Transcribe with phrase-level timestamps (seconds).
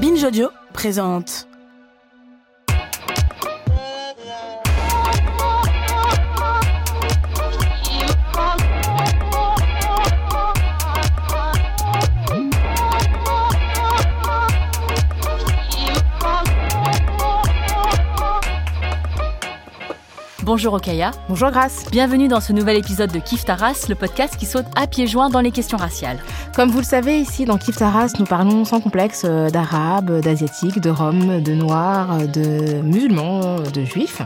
[0.00, 1.46] Binge Audio présente
[20.42, 21.10] Bonjour Okaya.
[21.28, 21.84] Bonjour Grace.
[21.90, 25.28] Bienvenue dans ce nouvel épisode de Kif Taras, le podcast qui saute à pieds joints
[25.28, 26.18] dans les questions raciales.
[26.56, 30.80] Comme vous le savez, ici dans Kif Taras, nous parlons sans complexe euh, d'arabes, d'asiatiques,
[30.80, 34.22] de roms, de noirs, de musulmans, de juifs.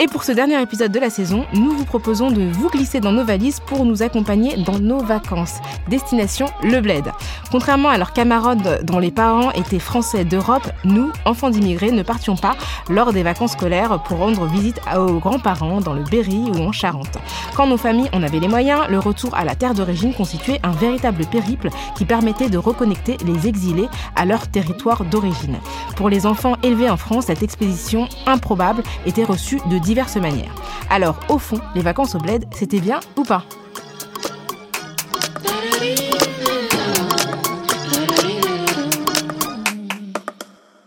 [0.00, 3.10] Et pour ce dernier épisode de la saison, nous vous proposons de vous glisser dans
[3.10, 5.56] nos valises pour nous accompagner dans nos vacances.
[5.88, 7.10] Destination Le Bled.
[7.50, 12.36] Contrairement à leurs camarades dont les parents étaient français d'Europe, nous, enfants d'immigrés, ne partions
[12.36, 12.54] pas
[12.88, 17.18] lors des vacances scolaires pour rendre visite aux grands-parents dans le Berry ou en Charente.
[17.56, 20.70] Quand nos familles en avaient les moyens, le retour à la terre d'origine constituait un
[20.70, 25.56] véritable périple qui permettait de reconnecter les exilés à leur territoire d'origine.
[25.96, 30.54] Pour les enfants élevés en France, cette expédition improbable était reçue de diverses manières.
[30.90, 33.42] Alors, au fond, les vacances au bled, c'était bien ou pas?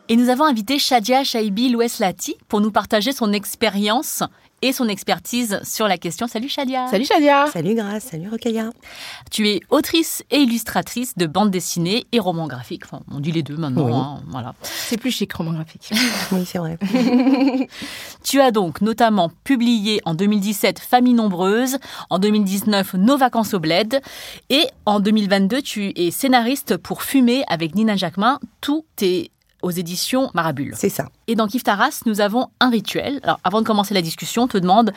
[0.07, 4.21] Et nous avons invité Shadia Shaibi Loueslati pour nous partager son expérience
[4.61, 6.27] et son expertise sur la question.
[6.27, 6.87] Salut Shadia.
[6.87, 7.47] Salut Shadia.
[7.51, 8.69] Salut Grace, salut Rokaya.
[9.31, 12.83] Tu es autrice et illustratrice de bandes dessinées et romans graphiques.
[12.85, 13.85] Enfin, on dit les deux maintenant.
[13.85, 13.93] Oui.
[13.93, 14.53] hein, voilà.
[14.61, 15.91] C'est plus chic, roman graphique.
[16.31, 16.77] Oui, c'est vrai.
[18.23, 21.77] Tu as donc notamment publié en 2017 Famille nombreuse,
[22.09, 24.01] en 2019 Nos vacances au bled
[24.49, 28.39] et en 2022 tu es scénariste pour Fumer avec Nina Jacquemin.
[28.61, 30.73] Tout est aux éditions Marabule.
[30.75, 31.07] C'est ça.
[31.31, 33.21] Et dans Kif Taras, nous avons un rituel.
[33.23, 34.91] Alors, avant de commencer la discussion, on te demande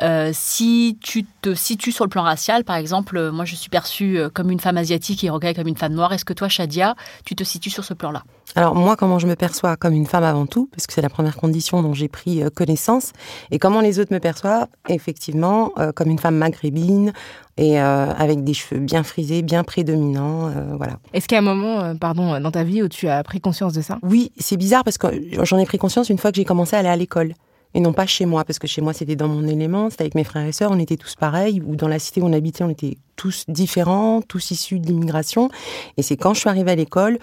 [0.00, 2.62] euh, si tu te situes sur le plan racial.
[2.62, 5.66] Par exemple, euh, moi, je suis perçue euh, comme une femme asiatique et Rocaille comme
[5.66, 6.12] une femme noire.
[6.12, 6.94] Est-ce que toi, Shadia,
[7.24, 8.22] tu te situes sur ce plan-là?
[8.54, 11.08] Alors moi, comment je me perçois comme une femme avant tout, parce que c'est la
[11.08, 13.12] première condition dont j'ai pris connaissance,
[13.50, 17.12] et comment les autres me perçoivent, effectivement, euh, comme une femme maghrébine
[17.58, 20.98] et euh, avec des cheveux bien frisés, bien prédominants, euh, voilà.
[21.12, 23.40] Est-ce qu'il y a un moment, euh, pardon, dans ta vie où tu as pris
[23.40, 23.98] conscience de ça?
[24.02, 25.08] Oui, c'est bizarre parce que
[25.42, 27.32] j'en ai pris conscience une fois que j'ai commencé à aller à l'école.
[27.74, 30.14] Et non pas chez moi, parce que chez moi c'était dans mon élément, c'était avec
[30.14, 32.62] mes frères et sœurs, on était tous pareils, ou dans la cité où on habitait,
[32.62, 35.48] on était tous différents, tous issus de l'immigration.
[35.96, 37.18] Et c'est quand je suis arrivée à l'école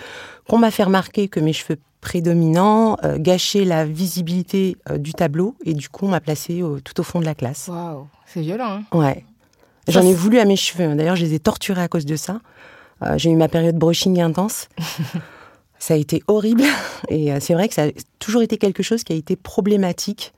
[0.48, 5.54] qu'on m'a fait remarquer que mes cheveux prédominants euh, gâchaient la visibilité euh, du tableau,
[5.66, 7.68] et du coup on m'a placée tout au fond de la classe.
[7.68, 8.82] Waouh, c'est violent.
[8.92, 9.24] Hein Ouais.
[9.88, 10.86] J'en ai voulu à mes cheveux.
[10.86, 10.96] hein.
[10.96, 12.40] D'ailleurs, je les ai torturés à cause de ça.
[13.04, 14.68] Euh, j'ai eu ma période brushing intense.
[15.80, 16.64] ça a été horrible.
[17.10, 20.34] Et euh, c'est vrai que ça a toujours été quelque chose qui a été problématique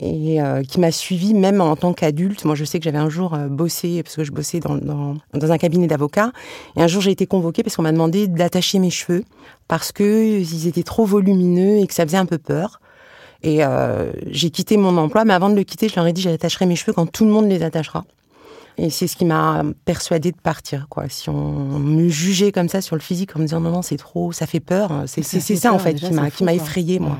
[0.00, 2.44] et euh, qui m'a suivi même en tant qu'adulte.
[2.44, 5.16] Moi, je sais que j'avais un jour euh, bossé, parce que je bossais dans, dans,
[5.34, 6.32] dans un cabinet d'avocats.
[6.76, 9.24] Et un jour, j'ai été convoquée parce qu'on m'a demandé d'attacher mes cheveux
[9.68, 12.80] parce que ils étaient trop volumineux et que ça faisait un peu peur.
[13.42, 16.22] Et euh, j'ai quitté mon emploi, mais avant de le quitter, je leur ai dit
[16.22, 18.04] j'attacherai mes cheveux quand tout le monde les attachera.
[18.78, 20.86] Et c'est ce qui m'a persuadée de partir.
[20.88, 21.04] Quoi.
[21.08, 21.34] Si on
[21.78, 24.46] me jugeait comme ça sur le physique, en me disant non, non, c'est trop, ça
[24.46, 27.10] fait peur, c'est c'est- ça en fait déjà, qui m'a effrayée, moi.
[27.10, 27.16] Ouais.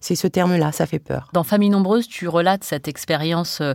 [0.00, 1.30] C'est ce terme-là, ça fait peur.
[1.32, 3.72] Dans Famille nombreuse, tu relates cette expérience euh,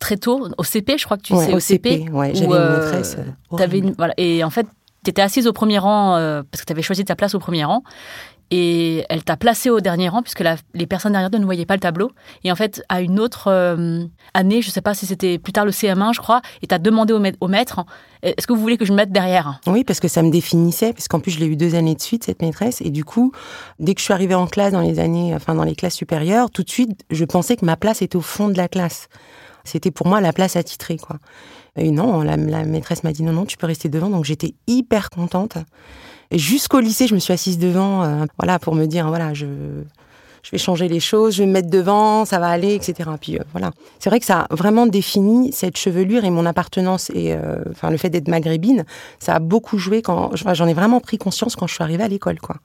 [0.00, 2.44] très tôt, au CP, je crois que tu Ouais, sais, au au CP, ouais, j'avais
[2.46, 3.76] une euh, maîtresse, euh, horrible.
[3.88, 4.66] une- voilà, et en fait,
[5.02, 7.38] tu étais assise au premier rang euh, parce que tu avais choisi ta place au
[7.38, 7.82] premier rang.
[8.54, 11.72] Et elle t'a placé au dernier rang puisque les personnes derrière toi ne voyaient pas
[11.74, 12.10] le tableau.
[12.44, 14.04] Et en fait, à une autre euh,
[14.34, 17.14] année, je sais pas si c'était plus tard le CM1, je crois, et t'as demandé
[17.14, 17.86] au, maître- maître,
[18.22, 19.58] est-ce que vous voulez que je me mette derrière?
[19.66, 22.02] Oui, parce que ça me définissait, parce qu'en plus je l'ai eu deux années de
[22.02, 23.32] suite cette maîtresse, et du coup,
[23.78, 26.50] dès que je suis arrivée en classe dans les années, enfin dans les classes supérieures,
[26.50, 29.08] tout de suite, je pensais que ma place était au fond de la classe.
[29.64, 31.16] C'était pour moi la place attitrée, quoi.
[31.76, 34.54] Et non, la, la maîtresse m'a dit non, non, tu peux rester devant, donc j'étais
[34.66, 35.56] hyper contente.
[36.32, 39.46] Jusqu'au lycée, je me suis assise devant, euh, voilà, pour me dire, voilà, je,
[40.42, 43.10] je vais changer les choses, je vais me mettre devant, ça va aller, etc.
[43.20, 43.70] Puis euh, voilà.
[43.98, 47.90] C'est vrai que ça a vraiment défini cette chevelure et mon appartenance et euh, enfin
[47.90, 48.84] le fait d'être maghrébine,
[49.18, 52.08] ça a beaucoup joué quand j'en ai vraiment pris conscience quand je suis arrivée à
[52.08, 52.56] l'école, quoi.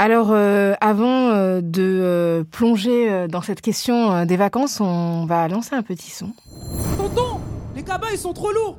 [0.00, 5.82] Alors, euh, avant de euh, plonger dans cette question des vacances, on va lancer un
[5.82, 6.30] petit son.
[6.96, 7.40] Tonton
[7.74, 8.78] Les cabas, ils sont trop lourds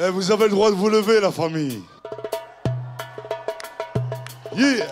[0.00, 1.80] Eh, vous avez le droit de vous lever, la famille.
[4.56, 4.86] Yeah.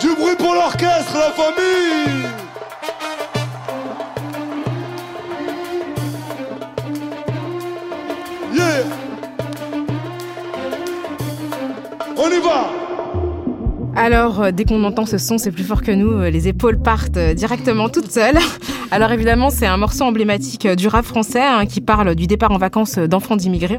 [0.00, 2.26] Du bruit pour l'orchestre, la famille.
[8.52, 8.84] Yeah.
[12.16, 12.86] On y va.
[13.96, 16.78] Alors, euh, dès qu'on entend ce son, c'est plus fort que nous, euh, les épaules
[16.78, 18.38] partent euh, directement toutes seules.
[18.90, 22.58] Alors évidemment, c'est un morceau emblématique du rap français hein, qui parle du départ en
[22.58, 23.78] vacances d'enfants d'immigrés.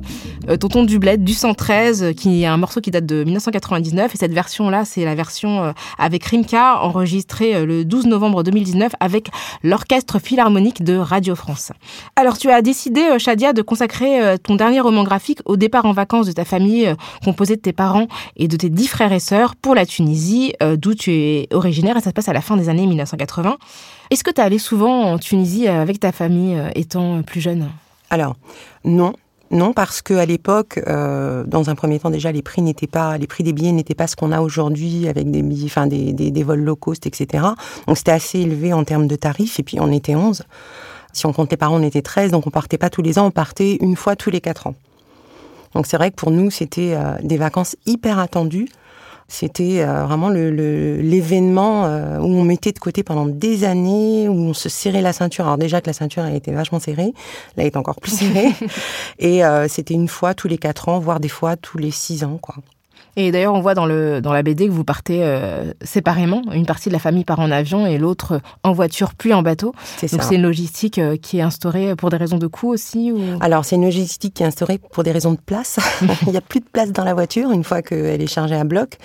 [0.60, 4.14] Tonton du Bled, du 113, qui est un morceau qui date de 1999.
[4.14, 9.30] Et cette version-là, c'est la version avec Rimka, enregistrée le 12 novembre 2019 avec
[9.64, 11.72] l'Orchestre Philharmonique de Radio France.
[12.16, 16.28] Alors tu as décidé, Shadia, de consacrer ton dernier roman graphique au départ en vacances
[16.28, 16.94] de ta famille,
[17.24, 20.54] composée de tes parents et de tes dix frères et sœurs, pour la Tunisie.
[20.62, 23.58] Euh, d'où tu es originaire, et ça se passe à la fin des années 1980.
[24.10, 27.42] Est-ce que tu es allé souvent en Tunisie euh, avec ta famille euh, étant plus
[27.42, 27.70] jeune?
[28.10, 28.36] Alors,
[28.84, 29.14] non.
[29.50, 33.46] Non, parce qu'à l'époque, dans un premier temps déjà, les prix n'étaient pas, les prix
[33.46, 37.46] des billets n'étaient pas ce qu'on a aujourd'hui avec des vols low cost, etc.
[37.88, 39.58] Donc c'était assez élevé en termes de tarifs.
[39.58, 40.44] Et puis on était 11.
[41.14, 42.32] Si on compte les parents, on était 13.
[42.32, 44.76] Donc on partait pas tous les ans, on partait une fois tous les quatre ans.
[45.74, 48.68] Donc c'est vrai que pour nous, c'était des vacances hyper attendues.
[49.28, 54.34] C'était euh, vraiment l'événement le, euh, où on mettait de côté pendant des années, où
[54.34, 55.46] on se serrait la ceinture.
[55.46, 57.14] Alors déjà que la ceinture a été vachement serrée,
[57.58, 58.54] là elle est encore plus serrée.
[59.20, 62.24] Et euh, c'était une fois tous les quatre ans, voire des fois tous les six
[62.24, 62.56] ans, quoi.
[63.20, 66.44] Et d'ailleurs, on voit dans, le, dans la BD que vous partez euh, séparément.
[66.54, 69.74] Une partie de la famille part en avion et l'autre en voiture puis en bateau.
[70.04, 73.20] Donc c'est une logistique euh, qui est instaurée pour des raisons de coût aussi ou...
[73.42, 75.80] Alors c'est une logistique qui est instaurée pour des raisons de place.
[76.28, 78.64] Il n'y a plus de place dans la voiture une fois qu'elle est chargée à
[78.64, 78.98] bloc.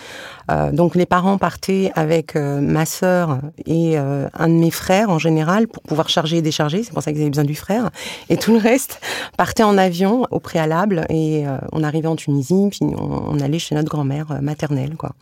[0.51, 5.69] Euh, donc les parents partaient avec ma sœur et un de mes frères en général
[5.69, 6.83] pour pouvoir charger et décharger.
[6.83, 7.89] C'est pour ça qu'ils avaient besoin du frère.
[8.29, 9.01] Et tout le reste
[9.39, 13.75] partait en avion au préalable et on arrivait en Tunisie puis on, on allait chez
[13.75, 15.13] notre grand mère euh, maternelle, quoi.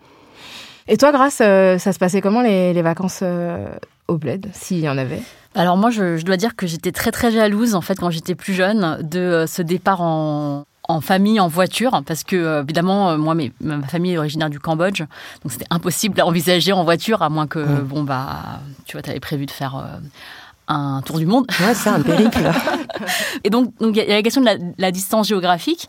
[0.89, 3.67] Et toi, Grâce, euh, ça se passait comment les, vacances euh,
[4.09, 5.23] au bled, s'il y en avait?
[5.55, 8.55] Alors moi, je, dois dire que j'étais très très jalouse en fait quand j'étais plus
[8.55, 10.65] jeune de ce départ en,
[11.01, 15.67] famille, en voiture, parce que évidemment, moi, ma famille est originaire du Cambodge, donc c'était
[15.71, 17.83] impossible à envisager en voiture, à moins que, mmh.
[17.83, 20.01] bon, bah, tu vois, tu avais prévu de faire
[20.71, 21.47] un tour du monde.
[21.61, 22.39] Ouais, c'est un périple.
[23.45, 25.89] et donc, il y a la question de la, distance géographique.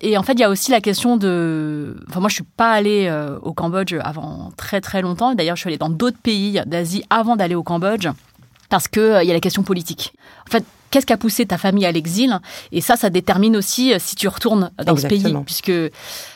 [0.00, 1.96] Et en fait, il y a aussi la question de.
[2.08, 5.34] Enfin, moi, je suis pas allée euh, au Cambodge avant très très longtemps.
[5.34, 8.08] D'ailleurs, je suis allée dans d'autres pays d'Asie avant d'aller au Cambodge
[8.68, 10.14] parce qu'il euh, y a la question politique.
[10.48, 12.38] En fait, qu'est-ce qui a poussé ta famille à l'exil
[12.70, 15.72] Et ça, ça détermine aussi euh, si tu retournes dans ce pays, puisque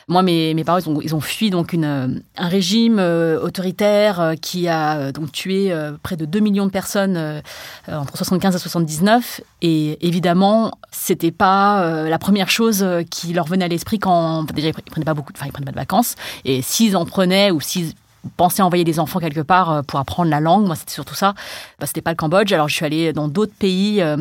[0.09, 3.39] moi, mes, mes parents, ils ont, ils ont fui donc une, euh, un régime euh,
[3.41, 5.73] autoritaire qui a donc tué
[6.03, 7.43] près de 2 millions de personnes
[7.87, 9.41] entre 75 et 79.
[9.61, 14.73] Et évidemment, c'était pas la première chose qui leur venait à l'esprit quand déjà ils
[14.73, 16.15] prenaient pas beaucoup, enfin ils prenaient pas de vacances.
[16.45, 17.93] Et s'ils en prenaient ou s'ils
[18.37, 20.67] penser à envoyer des enfants quelque part euh, pour apprendre la langue.
[20.67, 21.35] Moi, c'était surtout ça.
[21.79, 22.53] Bah, c'était pas le Cambodge.
[22.53, 24.17] Alors, je suis allée dans d'autres pays euh,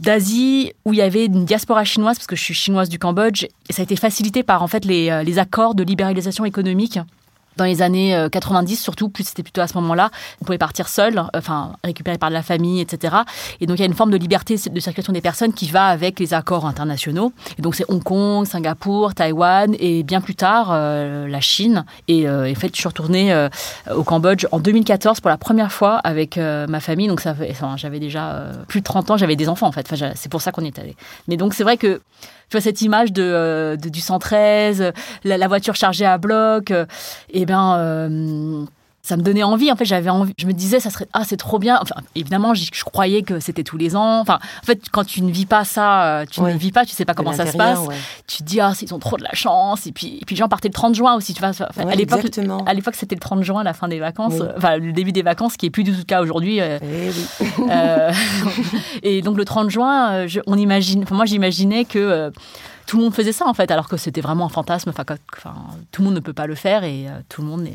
[0.00, 3.44] d'Asie où il y avait une diaspora chinoise parce que je suis chinoise du Cambodge
[3.68, 6.98] et ça a été facilité par en fait les, euh, les accords de libéralisation économique
[7.56, 10.10] dans les années 90 euh, surtout, plus c'était plutôt à ce moment-là,
[10.40, 13.16] on pouvait partir seul, enfin récupéré par de la famille, etc.
[13.60, 15.86] Et donc il y a une forme de liberté de circulation des personnes qui va
[15.86, 17.32] avec les accords internationaux.
[17.58, 21.84] Et donc c'est Hong Kong, Singapour, Taïwan et bien plus tard euh, la Chine.
[22.08, 23.48] Et euh, en fait, je suis retournée
[23.94, 27.08] au Cambodge en 2014 pour la première fois avec ma famille.
[27.08, 27.22] Donc
[27.76, 29.92] j'avais déjà plus de 30 ans, j'avais des enfants en fait.
[30.14, 30.96] C'est pour ça qu'on est allé.
[31.28, 32.00] Mais donc c'est vrai que
[32.48, 34.92] tu vois cette image de, du 113,
[35.24, 36.72] la, voiture chargée à bloc,
[37.30, 38.64] et eh ben euh,
[39.02, 39.70] ça me donnait envie.
[39.70, 40.32] En fait, j'avais envie.
[40.38, 41.78] Je me disais, ça serait ah, c'est trop bien.
[41.82, 44.20] Enfin, évidemment, je, croyais que c'était tous les ans.
[44.20, 47.04] Enfin, en fait, quand tu ne vis pas ça, tu ne vis pas, tu sais
[47.04, 47.80] pas comment ça se passe.
[48.26, 49.86] Tu te dis ah, ils ont trop de la chance.
[49.86, 51.34] Et puis, et puis, les gens partaient le 30 juin aussi.
[51.34, 52.24] Tu vois, à l'époque,
[52.66, 54.40] à l'époque, c'était le 30 juin, la fin des vacances.
[54.56, 56.60] Enfin, le début des vacances, qui est plus du tout le cas aujourd'hui.
[56.60, 56.80] Eh
[59.02, 61.02] et donc le 30 juin, on imagine.
[61.02, 62.32] Enfin, moi, j'imaginais que
[62.86, 64.90] tout le monde faisait ça en fait, alors que c'était vraiment un fantasme.
[64.90, 65.04] Enfin,
[65.90, 67.66] tout le monde ne peut pas le faire et euh, tout le monde.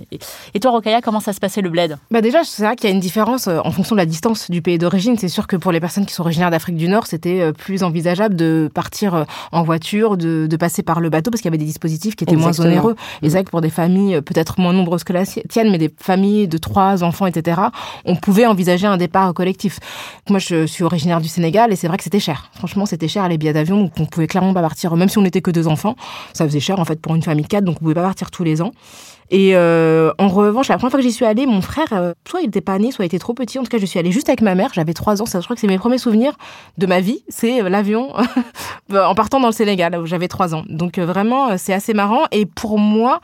[0.53, 1.97] Et, toi, Rokaya, comment ça se passait le bled?
[2.11, 4.49] Bah déjà, c'est vrai qu'il y a une différence euh, en fonction de la distance
[4.51, 5.17] du pays d'origine.
[5.17, 7.83] C'est sûr que pour les personnes qui sont originaires d'Afrique du Nord, c'était euh, plus
[7.83, 11.65] envisageable de partir en voiture, de, passer par le bateau parce qu'il y avait des
[11.65, 12.95] dispositifs qui étaient moins onéreux.
[13.21, 15.93] Et c'est vrai que pour des familles peut-être moins nombreuses que la tienne, mais des
[15.97, 17.61] familles de trois enfants, etc.,
[18.03, 19.79] on pouvait envisager un départ collectif.
[20.29, 22.49] Moi, je suis originaire du Sénégal et c'est vrai que c'était cher.
[22.55, 25.21] Franchement, c'était cher les billets d'avion, donc on pouvait clairement pas partir même si on
[25.21, 25.95] n'était que deux enfants,
[26.33, 28.29] ça faisait cher en fait pour une famille de quatre, donc on pouvait pas partir
[28.31, 28.71] tous les ans.
[29.31, 32.41] Et euh, en revanche, la première fois que j'y suis allée, mon frère, euh, soit
[32.41, 33.59] il était pas né, soit il était trop petit.
[33.59, 34.71] En tout cas, je suis allée juste avec ma mère.
[34.73, 35.25] J'avais trois ans.
[35.25, 36.33] Ça, je crois que c'est mes premiers souvenirs
[36.77, 37.23] de ma vie.
[37.29, 38.11] C'est euh, l'avion
[38.93, 40.63] en partant dans le Sénégal, où j'avais trois ans.
[40.67, 42.23] Donc vraiment, c'est assez marrant.
[42.31, 43.21] Et pour moi,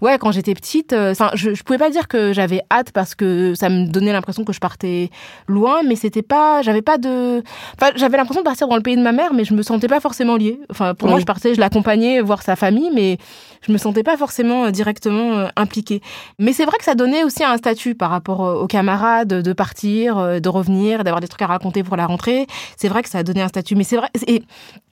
[0.00, 3.14] ouais, quand j'étais petite, euh, enfin, je, je pouvais pas dire que j'avais hâte parce
[3.14, 5.10] que ça me donnait l'impression que je partais
[5.48, 7.42] loin, mais c'était pas, j'avais pas de,
[7.80, 9.88] enfin, j'avais l'impression de partir dans le pays de ma mère, mais je me sentais
[9.88, 10.60] pas forcément liée.
[10.70, 13.18] Enfin, pour moi, je partais, je l'accompagnais voir sa famille, mais
[13.62, 16.00] je me sentais pas forcément euh, directement euh, impliquée.
[16.38, 20.40] Mais c'est vrai que ça donnait aussi un statut par rapport aux camarades de partir,
[20.40, 22.46] de revenir, d'avoir des trucs à raconter pour la rentrée.
[22.76, 23.74] C'est vrai que ça a donné un statut.
[23.74, 24.42] Mais c'est vrai, et,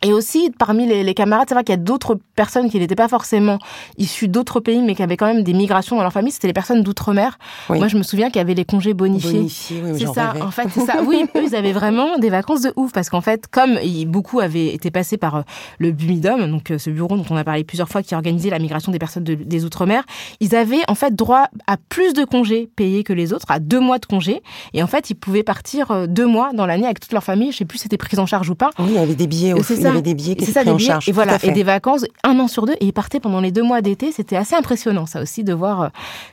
[0.02, 2.94] et aussi parmi les, les camarades, c'est vrai qu'il y a d'autres personnes qui n'étaient
[2.94, 3.59] pas forcément
[3.99, 6.30] issues d'autres pays, mais qui avaient quand même des migrations dans leur famille.
[6.30, 7.38] C'était les personnes d'outre-mer.
[7.68, 7.78] Oui.
[7.78, 9.32] Moi, je me souviens qu'il y avait les congés bonifiés.
[9.32, 10.44] Bonifié, oui, C'est ça, rêvais.
[10.44, 11.02] en fait, c'est ça.
[11.04, 14.68] Oui, eux, ils avaient vraiment des vacances de ouf parce qu'en fait, comme beaucoup avaient
[14.73, 15.42] été passés par euh,
[15.78, 18.61] le BUMIDOM, donc euh, ce bureau dont on a parlé plusieurs fois qui organisait la
[18.61, 20.04] migration des personnes de- des Outre-mer,
[20.40, 23.80] ils avaient en fait droit à plus de congés payés que les autres, à deux
[23.80, 24.42] mois de congés.
[24.75, 27.50] Et en fait, ils pouvaient partir euh, deux mois dans l'année avec toute leur famille.
[27.52, 28.71] Je sais plus si c'était pris en charge ou pas.
[28.78, 30.61] Oui, il y avait des billets, au C'est il y avait des billets qui étaient
[30.61, 31.09] pris en charge.
[31.09, 32.75] Et voilà, et des vacances un an sur deux.
[32.80, 34.12] Et ils partaient pendant les deux mois d'été.
[34.12, 34.73] C'était assez impressionnant,
[35.06, 35.88] ça aussi, de voir euh,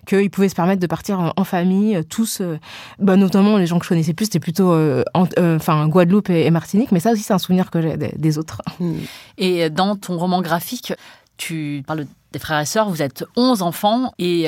[0.07, 2.59] qu'ils pouvaient se permettre de partir en- famille, euh, tous, euh,
[2.99, 4.73] bah, notamment les gens que je connaissais plus, c'était plutôt
[5.13, 6.91] en- enfin Guadeloupe et, Martinique.
[6.91, 8.61] Mais ça aussi, c'est un souvenir que j'ai des, autres.
[8.79, 8.93] Mm.
[9.37, 10.93] Et dans ton roman graphique,
[11.37, 14.47] tu parles des frères et sœurs, vous êtes 11 enfants, et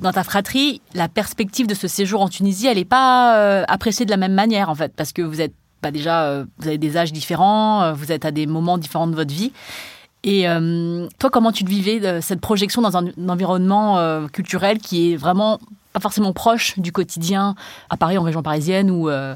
[0.00, 4.10] dans ta fratrie, la perspective de ce séjour en Tunisie, elle n'est pas appréciée de
[4.10, 7.12] la même manière, en fait, parce que vous êtes bah, déjà, vous avez des âges
[7.12, 9.52] différents, vous êtes à des moments différents de votre vie.
[10.24, 14.78] Et euh, toi, comment tu te vivais de cette projection dans un, environnement euh, culturel
[14.78, 15.58] qui est vraiment
[15.92, 17.54] pas forcément proche du quotidien
[17.90, 19.34] à Paris, en région parisienne ou euh,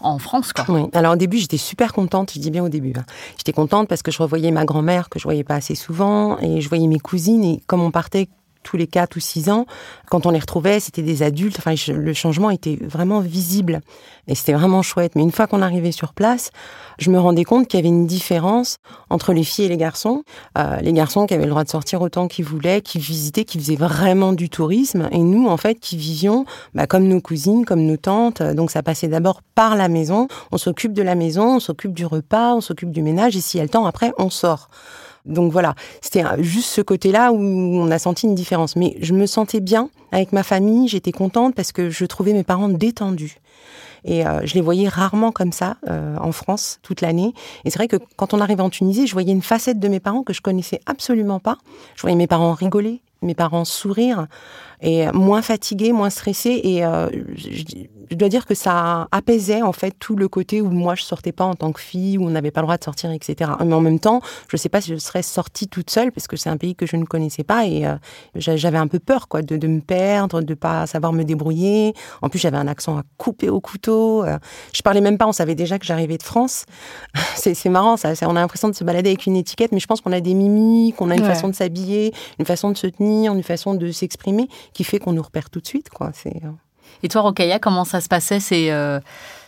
[0.00, 0.64] en France, quoi?
[0.68, 0.82] Oui.
[0.92, 2.32] Alors au début, j'étais super contente.
[2.34, 2.92] Je dis bien au début.
[2.96, 3.04] hein.
[3.38, 6.60] J'étais contente parce que je revoyais ma grand-mère que je voyais pas assez souvent et
[6.60, 8.28] je voyais mes cousines et comme on partait
[8.66, 9.64] tous les quatre ou six ans,
[10.10, 11.56] quand on les retrouvait, c'était des adultes.
[11.58, 13.80] Enfin, le changement était vraiment visible
[14.26, 15.12] et c'était vraiment chouette.
[15.14, 16.50] Mais une fois qu'on arrivait sur place,
[16.98, 20.24] je me rendais compte qu'il y avait une différence entre les filles et les garçons.
[20.58, 23.58] Euh, les garçons qui avaient le droit de sortir autant qu'ils voulaient, qui visitaient, qui
[23.58, 26.44] faisaient vraiment du tourisme, et nous, en fait, qui vivions
[26.74, 28.42] bah, comme nos cousines, comme nos tantes.
[28.42, 30.26] Donc ça passait d'abord par la maison.
[30.50, 33.58] On s'occupe de la maison, on s'occupe du repas, on s'occupe du ménage, et s'il
[33.58, 34.68] y a le temps, après, on sort.
[35.26, 38.76] Donc voilà, c'était juste ce côté-là où on a senti une différence.
[38.76, 42.44] Mais je me sentais bien avec ma famille, j'étais contente parce que je trouvais mes
[42.44, 43.36] parents détendus.
[44.04, 47.32] Et euh, je les voyais rarement comme ça euh, en France toute l'année.
[47.64, 50.00] Et c'est vrai que quand on arrivait en Tunisie, je voyais une facette de mes
[50.00, 51.58] parents que je connaissais absolument pas.
[51.94, 54.26] Je voyais mes parents rigoler, mes parents sourire,
[54.82, 56.60] et euh, moins fatigués, moins stressés.
[56.64, 56.82] Et
[57.36, 61.32] je, dois dire que ça apaisait en fait tout le côté où moi je sortais
[61.32, 63.50] pas en tant que fille, où on n'avait pas le droit de sortir, etc.
[63.64, 66.36] Mais en même temps, je sais pas si je serais sortie toute seule parce que
[66.36, 67.84] c'est un pays que je ne connaissais pas et
[68.36, 71.94] j'a- j'avais un peu peur quoi de, de me perdre, de pas savoir me débrouiller.
[72.22, 73.85] En plus, j'avais un accent à couper au couteau.
[73.92, 74.38] Euh,
[74.72, 75.26] Je parlais même pas.
[75.26, 76.64] On savait déjà que j'arrivais de France.
[77.36, 78.12] C'est c'est marrant, ça.
[78.22, 80.34] On a l'impression de se balader avec une étiquette, mais je pense qu'on a des
[80.34, 81.28] mimiques, qu'on a une Ouais.
[81.28, 85.12] façon de s'habiller, une façon de se tenir, une façon de s'exprimer qui fait qu'on
[85.12, 86.10] nous repère tout de suite, quoi.
[86.14, 86.50] C'est euh,
[87.02, 88.40] Et toi, Rokaya, comment ça se passait?
[88.40, 89.00] C'est, euh,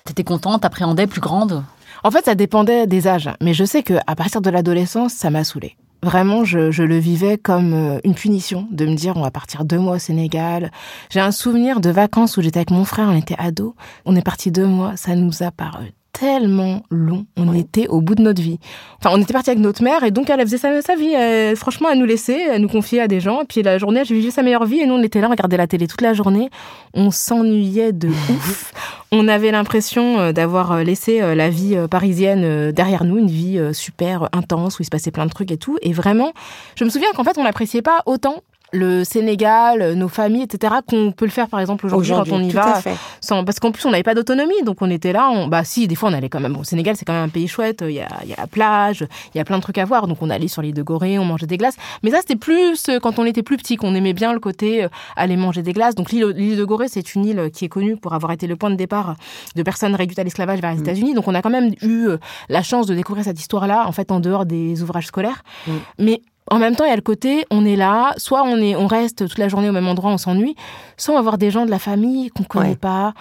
[0.05, 1.63] T'étais contente, t'appréhendais plus grande?
[2.05, 3.31] En fait, ça dépendait des âges.
[3.43, 5.77] Mais je sais que à partir de l'adolescence, ça m'a saoulée.
[6.03, 9.65] Vraiment, je, je le vivais comme euh, une punition de me dire on va partir
[9.65, 10.71] deux mois au Sénégal.
[11.11, 13.75] J'ai un souvenir de vacances où j'étais avec mon frère, on était ados.
[14.05, 17.27] On est parti deux mois, ça nous a paru tellement long.
[17.37, 18.59] On était au bout de notre vie.
[18.99, 21.13] Enfin, on était parti avec notre mère et donc elle, elle faisait sa, sa vie.
[21.13, 23.43] Elle- franchement, elle nous laissait, elle nous confiait à des gens.
[23.43, 25.31] Et puis la journée, elle vivait sa meilleure vie et nous, on était là, on
[25.31, 26.51] regardait la télé toute la journée.
[26.95, 28.73] On s'ennuyait de ouf.
[29.11, 33.61] On avait l'impression euh, d'avoir euh, laissé euh, la vie parisienne derrière nous, une vie
[33.73, 35.79] super intense où il se passait plein de trucs et tout.
[35.83, 36.33] Et vraiment,
[36.75, 40.75] je me souviens qu'en fait, on n'appréciait pas autant le Sénégal, euh, nos familles, etc.,
[40.87, 42.77] qu'on peut le faire par exemple aujourd'hui quand on y tout va.
[42.77, 42.97] à fait.
[43.21, 45.31] Sans, parce qu'en plus, on n'avait pas d'autonomie, donc on était là.
[45.31, 46.57] On, bah si, des fois, on allait quand même.
[46.57, 47.83] Au Sénégal, c'est quand même un pays chouette.
[47.87, 49.85] Il y a, il y a la plage, il y a plein de trucs à
[49.85, 50.07] voir.
[50.07, 51.77] Donc on allait sur l'île de Gorée, on mangeait des glaces.
[52.03, 54.85] Mais ça, c'était plus euh, quand on était plus petit, qu'on aimait bien le côté
[54.85, 55.95] euh, aller manger des glaces.
[55.95, 58.71] Donc l'île de Gorée, c'est une île qui est connue pour avoir été le point
[58.71, 59.17] de départ
[59.57, 61.15] de personnes réduites à l'esclavage vers les États-Unis.
[61.15, 64.11] Donc on a quand même eu euh, la chance de découvrir cette histoire-là, en fait,
[64.13, 65.43] en dehors des ouvrages scolaires.
[65.67, 65.73] Mm.
[65.99, 68.75] Mais en même temps, il y a le côté, on est là, soit on est,
[68.77, 70.55] on reste toute la journée au même endroit, on s'ennuie,
[70.97, 72.77] soit on va voir des gens de la famille qu'on connaît Ouais.
[72.77, 73.13] pas,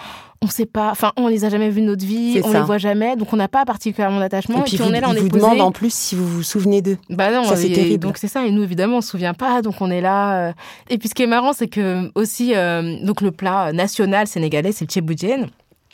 [0.41, 2.59] on sait pas, enfin, on les a jamais vus de notre vie, on ça.
[2.59, 4.59] les voit jamais, donc on n'a pas particulièrement d'attachement.
[4.59, 5.41] Et puis, vous, on est là, on est vous posé.
[5.43, 6.97] demandent en plus si vous vous souvenez d'eux.
[7.09, 8.03] Bah non, Ça, c'est et- terrible.
[8.05, 8.45] donc c'est ça.
[8.45, 10.49] Et nous, évidemment, on se souvient pas, donc on est là.
[10.49, 10.53] euh.
[10.89, 14.71] Et puis ce qui est marrant, c'est que aussi, euh, donc le plat national sénégalais,
[14.71, 15.47] c'est le tchéboudienne.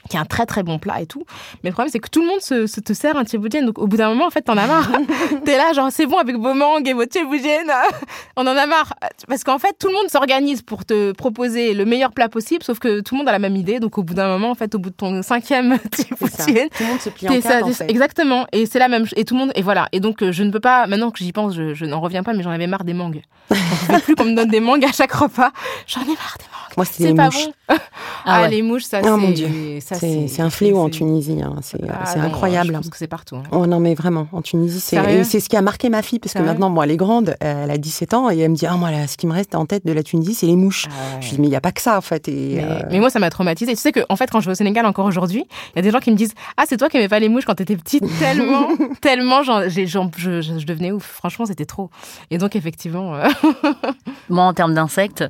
[0.09, 1.23] Qui est un très très bon plat et tout.
[1.63, 3.65] Mais le problème, c'est que tout le monde se, se te sert un tchéboudjen.
[3.65, 4.89] Donc au bout d'un moment, en fait, t'en as marre.
[5.45, 7.71] T'es là, genre, c'est bon avec vos mangues et vos tchéboudjen.
[8.35, 8.93] On en a marre.
[9.27, 12.79] Parce qu'en fait, tout le monde s'organise pour te proposer le meilleur plat possible, sauf
[12.79, 13.79] que tout le monde a la même idée.
[13.79, 16.85] Donc au bout d'un moment, en fait, au bout de ton cinquième tchéboudjen, Tout le
[16.89, 17.89] monde se plie en quatre, en fait.
[17.91, 18.45] Exactement.
[18.51, 19.51] Et c'est la même ch- Et tout le monde.
[19.55, 19.87] Et voilà.
[19.93, 20.85] Et donc, euh, je ne peux pas.
[20.87, 23.21] Maintenant que j'y pense, je, je n'en reviens pas, mais j'en avais marre des mangues.
[23.51, 23.55] Je
[23.91, 25.51] ne veux plus qu'on me donne des mangues à chaque repas.
[25.87, 26.72] J'en ai marre des mangues.
[26.77, 27.45] Moi, c'était C'est les mouches.
[27.45, 27.53] bon.
[27.69, 27.77] Ah
[28.25, 28.49] Ah, ouais.
[28.51, 29.17] les mouches, ça, Oh, c'est.
[29.17, 29.47] mon Dieu.
[29.81, 31.41] ça, C'est c'est un fléau en Tunisie.
[31.43, 31.55] hein.
[31.61, 32.67] C'est Ah, c'est non, incroyable.
[32.69, 33.35] Je pense que c'est partout.
[33.35, 33.43] hein.
[33.51, 36.01] Oh non, mais vraiment, en Tunisie, c'est Sérieux et c'est ce qui a marqué ma
[36.01, 38.55] fille, parce que maintenant, bon, elle est grande, elle a 17 ans, et elle me
[38.55, 40.55] dit, ah, moi, là, ce qui me reste en tête de la Tunisie, c'est les
[40.55, 40.85] mouches.
[40.87, 41.21] Ah ouais.
[41.21, 42.27] Je lui dis, mais il n'y a pas que ça, en fait.
[42.29, 43.73] Et, Mais, euh, mais moi, ça m'a traumatisée.
[43.75, 45.81] Tu sais que, en fait, quand je vais au Sénégal encore aujourd'hui, il y a
[45.81, 47.75] des gens qui me disent Ah, c'est toi qui aimais pas les mouches quand t'étais
[47.75, 48.03] petite.
[48.19, 48.67] Tellement,
[49.01, 51.03] tellement, j'en- j'ai- j'en- je, je- je devenais ouf.
[51.03, 51.89] Franchement, c'était trop.
[52.31, 53.27] Et donc, effectivement, euh,
[54.29, 55.23] Moi, en termes d'insectes,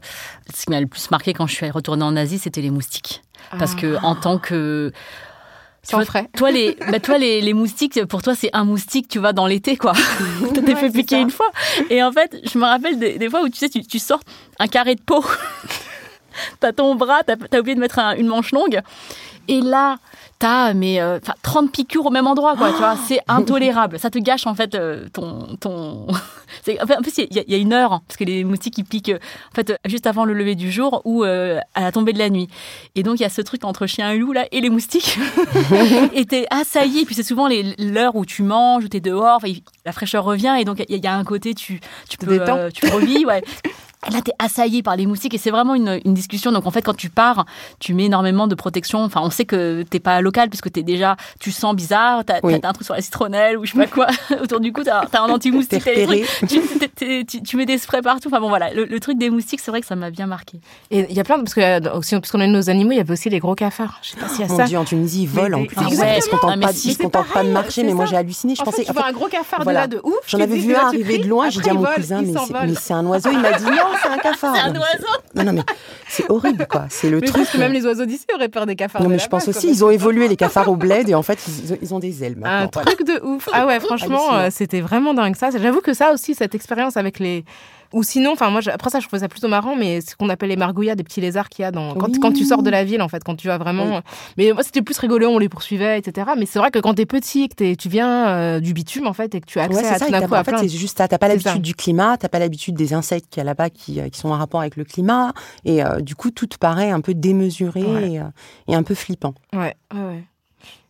[0.53, 3.21] ce qui m'a le plus marqué quand je suis retournée en Asie, c'était les moustiques.
[3.59, 4.91] Parce que en tant que
[5.83, 6.29] tu sans vois, frais.
[6.37, 9.45] Toi, les, bah, toi les, les moustiques, pour toi, c'est un moustique, tu vas dans
[9.47, 9.91] l'été, quoi.
[10.55, 11.21] T'as Ouais, fait piquer ça.
[11.21, 11.51] une fois.
[11.89, 14.21] Et en fait, je me rappelle des, des fois où tu sais, tu, tu sors
[14.59, 15.23] un carré de peau.
[16.59, 18.79] t'as ton bras, t'as as oublié de mettre un- une manche longue.
[19.47, 19.97] Et là,
[20.39, 22.71] t'as mais euh, enfin, 30 piqûres au même endroit, quoi.
[22.71, 23.99] Tu vois, c'est intolérable.
[23.99, 26.07] Ça te gâche en fait euh, ton ton.
[26.67, 28.85] en plus, il y, a- il y a une heure parce que les moustiques ils
[28.85, 29.19] piquent euh,
[29.51, 32.19] en fait euh, juste avant le lever du jour ou euh, à la tombée de
[32.19, 32.47] la nuit.
[32.95, 35.17] Et donc il y a ce truc entre chien et loup là et les moustiques.
[36.13, 37.01] et t'es assailli.
[37.01, 39.41] Et puis c'est souvent l'heure où tu manges, où t'es dehors.
[39.85, 42.17] La fraîcheur revient et donc il y, a- il y a un côté tu tu
[42.17, 42.37] peux
[42.73, 43.43] tu revis, ouais.
[44.11, 46.51] Là, t'es assailli par les moustiques et c'est vraiment une, une discussion.
[46.51, 47.45] Donc, en fait, quand tu pars,
[47.79, 48.99] tu mets énormément de protection.
[49.03, 52.55] Enfin, on sait que t'es pas local puisque t'es déjà, tu sens bizarre, t'as Oui.
[52.61, 54.07] un truc sur la citronnelle ou je sais pas quoi.
[54.41, 55.83] Autour du cou, t'as as un anti-moustique.
[56.47, 58.27] Tu, tu- tu mets des sprays partout.
[58.27, 58.73] Enfin, bon, voilà.
[58.73, 60.59] Le, le truc des moustiques, c'est vrai que ça m'a bien marqué.
[60.91, 61.43] Et il y a plein de.
[61.43, 63.99] Parce que, euh, puisqu'on a nos animaux, il y avait aussi les gros cafards.
[64.01, 64.63] Je sais pas s'il y a Mon ça.
[64.65, 65.75] Dieu, en Tunisie, ils volent en plus.
[65.79, 66.21] Ah Ils ouais.
[66.21, 68.55] se contentent Ah, pas, ils se contentent pas de marcher, mais moi j'ai halluciné.
[68.55, 68.83] Je En pensais.
[68.85, 70.13] tu vois un gros cafard de là de ouf.
[70.27, 72.33] J'en avais vu un arriver de loin, j'ai dit à ils mon cousin, ils mais
[72.33, 72.67] c'est- s'envolent.
[72.69, 73.29] mais c'est un oiseau.
[73.31, 74.55] Il m'a dit non, c'est un cafard.
[74.55, 75.21] C'est un oiseau.
[75.35, 75.61] Non, non, mais
[76.07, 76.85] c'est horrible, quoi.
[76.89, 77.43] C'est le Mais je truc.
[77.45, 79.01] pense que même les oiseaux d'ici auraient peur des cafards.
[79.03, 81.39] Non, mais je pense aussi, ils ont évolué les cafards au bled et en fait,
[81.47, 82.69] ils ont, ils ont des ailes Un maintenant.
[82.73, 82.91] Voilà.
[82.91, 83.49] truc de ouf.
[83.53, 85.49] Ah ouais, franchement, euh, c'était vraiment dingue ça.
[85.51, 87.45] J'avoue que ça aussi, cette expérience avec les.
[87.93, 90.27] Ou sinon, enfin moi, je- après ça, je trouvais ça plutôt marrant, mais ce qu'on
[90.29, 92.19] appelle les margouillas, des petits lézards qu'il y a dans quand, Oui.
[92.19, 93.97] quand tu sors de la ville, en fait, quand tu vas vraiment.
[93.97, 94.01] Oui.
[94.37, 96.31] Mais moi, c'était plus rigolo, on les poursuivait, etc.
[96.37, 99.13] Mais c'est vrai que quand t'es petit, que t'es- tu viens euh, du bitume, en
[99.13, 100.05] fait, et que tu as accès Ouais, à ça.
[100.07, 101.07] tout t'as- coup à en fait, c'est juste ça.
[101.07, 103.99] T'as pas l'habitude du climat, t'as pas l'habitude des insectes qu'il y a là-bas qui,
[104.01, 105.31] euh, qui sont en rapport avec le climat.
[105.63, 108.11] Et euh, du coup, tout te paraît un peu démesuré Ouais.
[108.13, 108.23] et, euh,
[108.67, 109.35] et un peu flippant.
[109.53, 110.23] Ouais, ouais, ouais.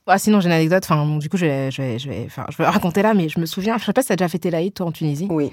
[0.08, 0.84] Ah, sinon, j'ai une anecdote.
[0.86, 3.14] Enfin, bon, du coup, je vais, je vais, je vais, enfin, je vais raconter là,
[3.14, 3.78] mais je me souviens.
[3.78, 5.28] Je sais pas si t'as déjà fait tes laïds, toi, en Tunisie.
[5.30, 5.52] Oui.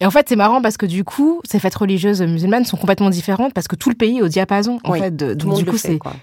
[0.00, 3.10] Et en fait, c'est marrant parce que du coup, ces fêtes religieuses musulmanes sont complètement
[3.10, 4.78] différentes parce que tout le pays est au diapason.
[4.84, 5.76] En Oui, fait, de- donc du coup,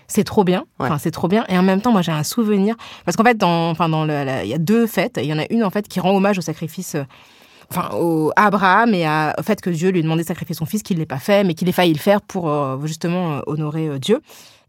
[0.08, 0.62] c'est trop bien.
[0.80, 0.88] Ouais.
[0.88, 1.46] Enfin, c'est trop bien.
[1.48, 4.48] Et en même temps, moi, j'ai un souvenir parce qu'en fait, dans, enfin, dans il
[4.50, 5.20] y a deux fêtes.
[5.22, 6.96] Il y en a une en fait qui rend hommage au sacrifice.
[6.96, 7.04] euh,
[7.70, 10.66] Enfin, au, à Abraham et à- au fait que Dieu lui demandait de sacrifier son
[10.66, 13.34] fils, qu'il ne l'ait pas fait, mais qu'il ait failli le faire pour euh, justement
[13.34, 14.22] euh, honorer euh, Dieu.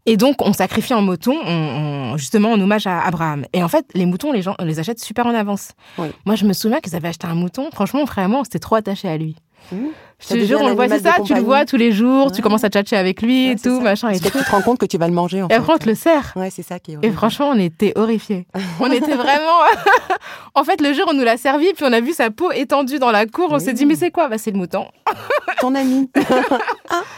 [0.05, 3.45] Et donc, on sacrifie un mouton, on- on- justement en hommage à Abraham.
[3.53, 5.69] Et en fait, les moutons, les gens on les achètent super en avance.
[5.97, 6.07] Oui.
[6.25, 7.69] Moi, je me souviens qu'ils avaient acheté un mouton.
[7.73, 9.35] Franchement, moi, on s'était trop attachés à lui.
[9.71, 9.77] Mmh.
[10.21, 12.41] Je te jure, on le voit, c'est ça, tu le vois tous les jours, tu
[12.41, 13.81] commences à tchatcher avec lui Ouais, et tout, ça.
[13.81, 14.37] machin et tout.
[14.37, 15.41] tu te rends compte que tu vas le manger.
[15.43, 16.33] En Et après, on te le sert.
[16.35, 17.15] Ouais, c'est ça qui est Et horrible.
[17.15, 18.45] franchement, on était horrifiés.
[18.81, 19.59] On était vraiment.
[20.55, 22.99] en fait, le jour, on nous l'a servi, puis on a vu sa peau étendue
[22.99, 23.47] dans la cour.
[23.51, 23.61] On Oui.
[23.63, 24.27] s'est dit, mais c'est quoi?
[24.27, 24.87] Bah, C'est le mouton.
[25.61, 26.09] Ton ami.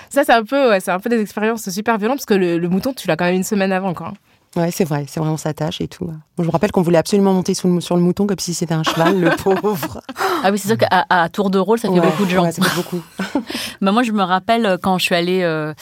[0.10, 2.70] Ça, c'est un peu, ouais, un peu des expériences super violentes parce que le, le
[2.70, 4.14] mouton, tu l'as quand même une semaine avant, quoi.
[4.58, 6.04] Ouais, c'est vrai, c'est vraiment sa tâche et tout.
[6.06, 8.74] Moi, je me rappelle qu'on voulait absolument monter le- sur le mouton comme si c'était
[8.74, 10.02] un cheval, le pauvre.
[10.44, 12.44] Ah oui, c'est sûr qu'à à tour de rôle, ça fait Ouais, beaucoup de gens.
[12.44, 13.02] ouais, ça fait beaucoup.
[13.82, 15.74] Bah, moi, je me rappelle euh, quand je suis allée euh,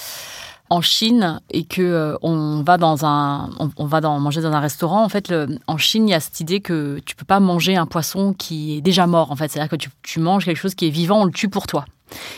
[0.69, 4.51] en Chine et que euh, on va dans un, on, on va dans, manger dans
[4.51, 5.03] un restaurant.
[5.03, 7.75] En fait, le- en Chine, il y a cette idée que tu peux pas manger
[7.75, 9.31] un poisson qui est déjà mort.
[9.31, 11.49] En fait, c'est-à-dire que tu, tu manges quelque chose qui est vivant, on le tue
[11.49, 11.85] pour toi.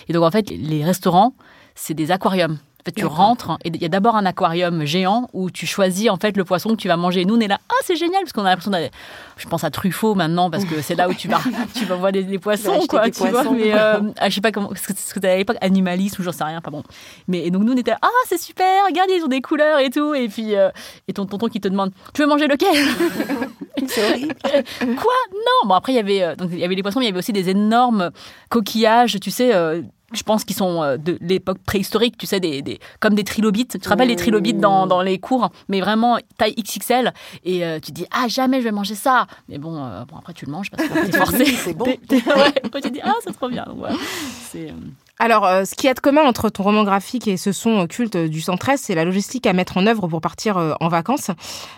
[0.07, 1.33] Et donc, en fait, les restaurants,
[1.75, 2.57] c'est des aquariums.
[2.81, 6.09] En fait, tu rentres et il y a d'abord un aquarium géant où tu choisis
[6.09, 7.21] en fait le poisson que tu vas manger.
[7.21, 8.89] Et nous, on est là, ah c'est génial parce qu'on a l'impression d'aller.
[9.37, 11.39] Je pense à Truffaut maintenant parce que c'est là où tu vas,
[11.75, 13.29] tu vas voir des, des poissons quoi, des tu vois.
[13.29, 13.53] poissons.
[13.53, 16.31] Mais euh, ah, je sais pas comment, ce que t'avais à l'époque animaliste ou j'en
[16.31, 16.81] sais rien, pas bon.
[17.27, 19.77] Mais et donc nous on était là, ah c'est super, regardez ils ont des couleurs
[19.79, 20.69] et tout et puis euh,
[21.07, 22.75] et ton tonton qui te demande, tu veux manger lequel?
[23.87, 24.35] C'est horrible.
[24.43, 25.13] Quoi?
[25.33, 25.67] Non.
[25.67, 27.11] Bon après il y avait euh, donc il y avait les poissons, mais il y
[27.11, 28.11] avait aussi des énormes
[28.49, 29.53] coquillages, tu sais.
[29.53, 29.81] euh,
[30.13, 33.73] je pense qu'ils sont euh, de l'époque préhistorique, tu sais, des, des, comme des trilobites.
[33.73, 37.13] Tu te rappelles les trilobites dans, dans les cours, mais vraiment taille XXL.
[37.43, 39.27] Et euh, tu te dis, ah, jamais je vais manger ça.
[39.49, 41.45] Mais bon, euh, bon après tu le manges parce que t'es forcé.
[41.45, 41.85] C'est bon.
[41.85, 42.53] Ouais.
[42.63, 43.65] Après, tu te dis, ah, c'est trop bien.
[43.75, 43.95] Voilà.
[44.49, 44.73] C'est, euh,
[45.23, 48.17] Alors, euh, ce qui est de commun entre ton roman graphique et ce son culte
[48.17, 51.29] du 113, c'est la logistique à mettre en œuvre pour partir euh, en vacances.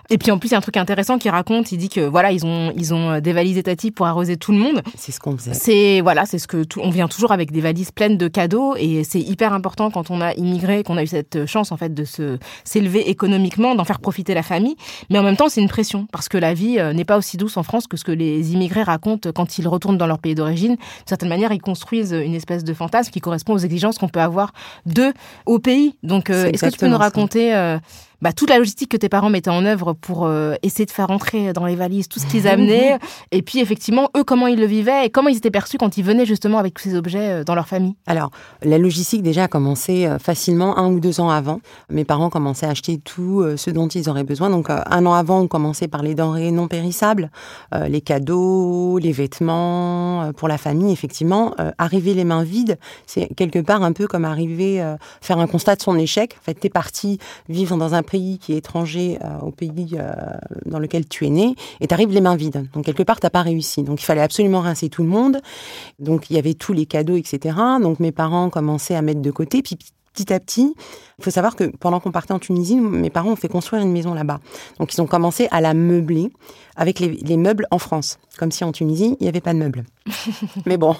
[0.09, 1.73] Et puis en plus, il y a un truc intéressant qu'il raconte.
[1.73, 4.59] Il dit que voilà, ils ont ils ont des valises étatiques pour arroser tout le
[4.59, 4.81] monde.
[4.95, 5.53] C'est ce qu'on faisait.
[5.53, 8.75] C'est voilà, c'est ce que tout, on vient toujours avec des valises pleines de cadeaux
[8.77, 11.93] et c'est hyper important quand on a immigré, qu'on a eu cette chance en fait
[11.93, 14.77] de se s'élever économiquement, d'en faire profiter la famille.
[15.09, 17.35] Mais en même temps, c'est une pression parce que la vie euh, n'est pas aussi
[17.35, 20.33] douce en France que ce que les immigrés racontent quand ils retournent dans leur pays
[20.33, 20.77] d'origine.
[20.77, 24.21] D'une certaine manière, ils construisent une espèce de fantasme qui correspond aux exigences qu'on peut
[24.21, 24.53] avoir
[24.85, 25.13] d'eux
[25.45, 25.95] au pays.
[26.03, 27.77] Donc, euh, est-ce que tu peux nous raconter euh,
[28.23, 31.07] bah, toute la logistique que tes parents mettaient en œuvre pour euh, essayer de faire
[31.07, 32.97] rentrer dans les valises tout ce qu'ils amenaient,
[33.33, 36.05] et puis effectivement, eux, comment ils le vivaient et comment ils étaient perçus quand ils
[36.05, 38.31] venaient justement avec tous ces objets euh, dans leur famille Alors,
[38.63, 41.59] la logistique déjà a commencé euh, facilement un ou deux ans avant.
[41.89, 44.49] Mes parents commençaient à acheter tout ce dont ils auraient besoin.
[44.49, 47.29] Donc, un an avant, on commençait par les denrées non périssables,
[47.87, 50.91] les cadeaux, les vêtements pour la famille.
[50.93, 54.83] Effectivement, arriver les mains vides, c'est quelque part un peu comme arriver
[55.21, 56.35] faire un constat de son échec.
[56.39, 58.03] En fait, t'es parti vivre dans un
[58.41, 60.13] qui est étranger euh, au pays euh,
[60.65, 62.67] dans lequel tu es né, et tu arrives les mains vides.
[62.73, 63.83] Donc quelque part, t'as pas réussi.
[63.83, 65.41] Donc il fallait absolument rincer tout le monde.
[65.99, 67.57] Donc il y avait tous les cadeaux, etc.
[67.81, 69.61] Donc mes parents commençaient à mettre de côté.
[69.61, 69.77] Puis
[70.13, 70.75] petit à petit,
[71.23, 73.93] il faut savoir que pendant qu'on partait en Tunisie, mes parents ont fait construire une
[73.93, 74.41] maison là-bas.
[74.77, 76.31] Donc ils ont commencé à la meubler
[76.75, 79.83] avec les, meubles en France, comme si en Tunisie, il n'y avait pas de meubles.
[80.65, 80.95] Mais bon,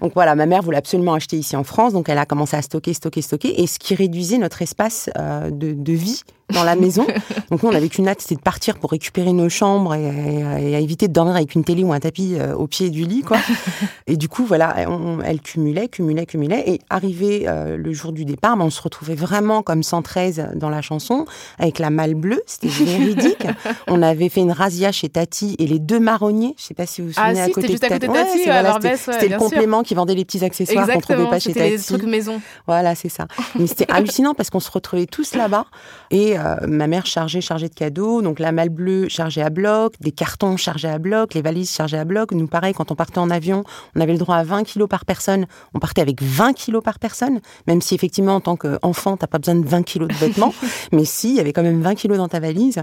[0.00, 2.62] donc voilà, ma mère voulait absolument acheter ici en France, donc elle a commencé à
[2.62, 6.76] stocker, stocker, stocker, et ce qui réduisait notre espace euh, de, de, vie dans la
[6.76, 7.06] maison.
[7.50, 10.80] Donc nous, on avait qu'une hâte, c'était de partir pour récupérer nos chambres et, à
[10.80, 13.38] éviter de dormir avec une télé ou un tapis euh, au pied du lit, quoi.
[14.06, 14.76] Et du coup, voilà,
[15.24, 19.16] elle cumulait, cumulait, cumulait, et arrivé euh, le jour du départ, ben, on se retrouvait
[19.16, 21.26] vraiment comme 113 dans la chanson,
[21.58, 23.46] avec la malle bleue, c'était véridique.
[23.88, 27.02] on avait fait une razzia chez Tati et les deux marronniers, je sais pas si
[27.02, 28.94] vous vous ah, souvenez, à côté de Tati.
[28.94, 31.70] c'était le complément qui vendait les petits accessoires qu'on trouvait pas chez Tati.
[31.70, 32.40] les trucs maison.
[32.66, 33.26] Voilà, c'est ça.
[33.58, 35.66] Mais c'était hallucinant parce qu'on se retrouvait tous là-bas
[36.12, 39.94] et euh, ma mère chargée, chargée de cadeaux, donc la malle bleue chargée à bloc,
[40.00, 42.30] des cartons chargés à bloc, les valises chargées à bloc.
[42.30, 43.64] Nous, pareil, quand on partait en avion,
[43.96, 45.46] on avait le droit à 20 kilos par personne.
[45.74, 49.38] On partait avec 20 kilos par personne, même si effectivement, en tant qu'enfant, t'as pas
[49.46, 50.54] besoin de 20 kilos de vêtements.
[50.92, 52.82] mais si, il y avait quand même 20 kilos dans ta valise.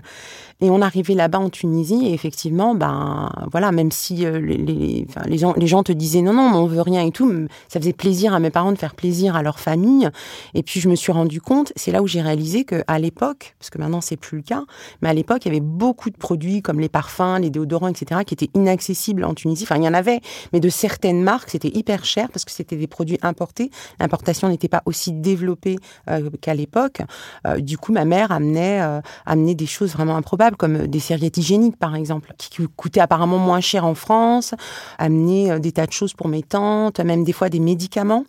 [0.61, 5.05] Et on arrivait là-bas en Tunisie et effectivement, ben voilà, même si euh, les,
[5.37, 7.29] gens, les gens te disaient non, non, on veut rien et tout,
[7.67, 10.09] ça faisait plaisir à mes parents de faire plaisir à leur famille.
[10.53, 13.55] Et puis je me suis rendu compte, c'est là où j'ai réalisé que à l'époque,
[13.59, 14.63] parce que maintenant c'est plus le cas,
[15.01, 18.21] mais à l'époque il y avait beaucoup de produits comme les parfums, les déodorants, etc.,
[18.25, 19.63] qui étaient inaccessibles en Tunisie.
[19.63, 20.21] Enfin, il y en avait,
[20.53, 23.69] mais de certaines marques, c'était hyper cher parce que c'était des produits importés.
[23.99, 25.77] L'importation n'était pas aussi développée
[26.09, 27.01] euh, qu'à l'époque.
[27.47, 28.81] Euh, du coup, ma mère amenait,
[29.25, 33.61] amenait des choses vraiment improbables comme des serviettes hygiéniques par exemple, qui coûtaient apparemment moins
[33.61, 34.53] cher en France,
[35.01, 38.25] euh, des tas de choses pour mes tantes, même des fois des médicaments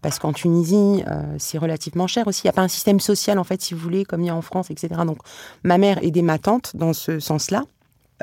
[0.00, 2.42] parce qu'en Tunisie, euh, c'est relativement cher aussi.
[2.44, 4.30] Il n'y a pas un système social, en fait, si vous voulez, comme il y
[4.30, 5.00] a en France, etc.
[5.04, 5.18] Donc,
[5.64, 7.64] ma mère aidait ma tante dans ce sens-là.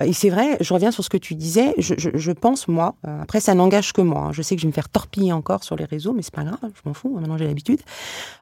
[0.04, 3.40] Et c'est vrai, je reviens sur ce que tu disais, je, pense, moi, euh, après
[3.40, 4.32] ça n'engage que moi, hein.
[4.34, 6.44] je sais que je vais me faire torpiller encore sur les réseaux, mais c'est pas
[6.44, 7.80] grave, je m'en fous, maintenant j'ai l'habitude.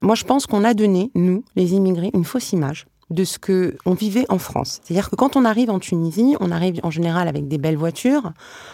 [0.02, 3.78] Moi je pense qu'on a donné, nous, les immigrés, une fausse image de ce que
[3.86, 4.80] on vivait en France.
[4.84, 8.32] C'est-à-dire que quand on arrive en Tunisie, on arrive en général avec des belles voitures,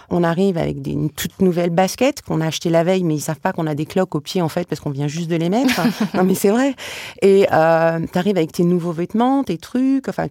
[0.09, 3.39] on arrive avec des toutes nouvelles baskets qu'on a achetées la veille, mais ils savent
[3.39, 5.49] pas qu'on a des cloques aux pieds en fait parce qu'on vient juste de les
[5.49, 5.81] mettre.
[6.13, 6.75] non mais c'est vrai.
[7.21, 10.07] Et euh, tu arrives avec tes nouveaux vêtements, tes trucs.
[10.07, 10.27] Enfin,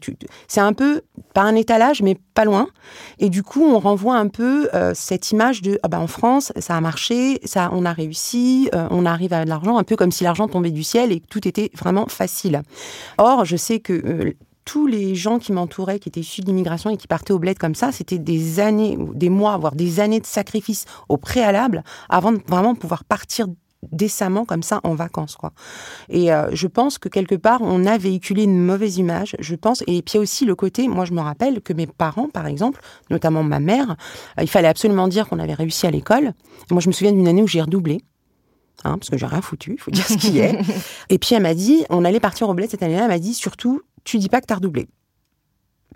[0.46, 1.02] c'est un peu
[1.34, 2.68] pas un étalage, mais pas loin.
[3.18, 6.52] Et du coup, on renvoie un peu euh, cette image de ah bah en France,
[6.58, 9.96] ça a marché, ça, on a réussi, euh, on arrive à de l'argent, un peu
[9.96, 12.62] comme si l'argent tombait du ciel et que tout était vraiment facile.
[13.18, 14.32] Or, je sais que euh,
[14.64, 17.58] tous les gens qui m'entouraient, qui étaient issus de l'immigration et qui partaient au bled
[17.58, 22.32] comme ça, c'était des années, des mois, voire des années de sacrifices au préalable avant
[22.32, 23.46] de vraiment pouvoir partir
[23.92, 25.52] décemment comme ça en vacances quoi.
[26.08, 29.82] Et euh, je pense que quelque part on a véhiculé une mauvaise image, je pense
[29.86, 32.80] et puis aussi le côté moi je me rappelle que mes parents par exemple,
[33.10, 33.96] notamment ma mère,
[34.38, 36.32] euh, il fallait absolument dire qu'on avait réussi à l'école.
[36.70, 38.02] Moi je me souviens d'une année où j'ai redoublé.
[38.84, 40.56] Hein, parce que j'ai rien foutu, il faut dire ce qui est.
[41.08, 43.34] et puis elle m'a dit, on allait partir au bled cette année-là, elle m'a dit
[43.34, 44.88] surtout, tu dis pas que t'as redoublé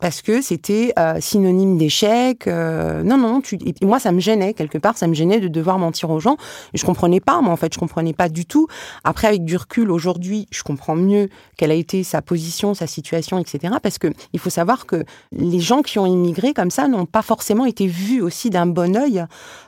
[0.03, 2.49] parce que c'était euh, synonyme d'échec.
[2.49, 3.57] Euh, non, non, tu...
[3.65, 6.37] et moi, ça me gênait quelque part, ça me gênait de devoir mentir aux gens.
[6.75, 8.67] Et je comprenais pas, moi, en fait, je comprenais pas du tout.
[9.05, 13.39] Après, avec du recul, aujourd'hui, je comprends mieux quelle a été sa position, sa situation,
[13.39, 13.75] etc.
[13.81, 17.23] Parce que il faut savoir que les gens qui ont immigré comme ça n'ont pas
[17.23, 19.25] forcément été vus aussi d'un bon œil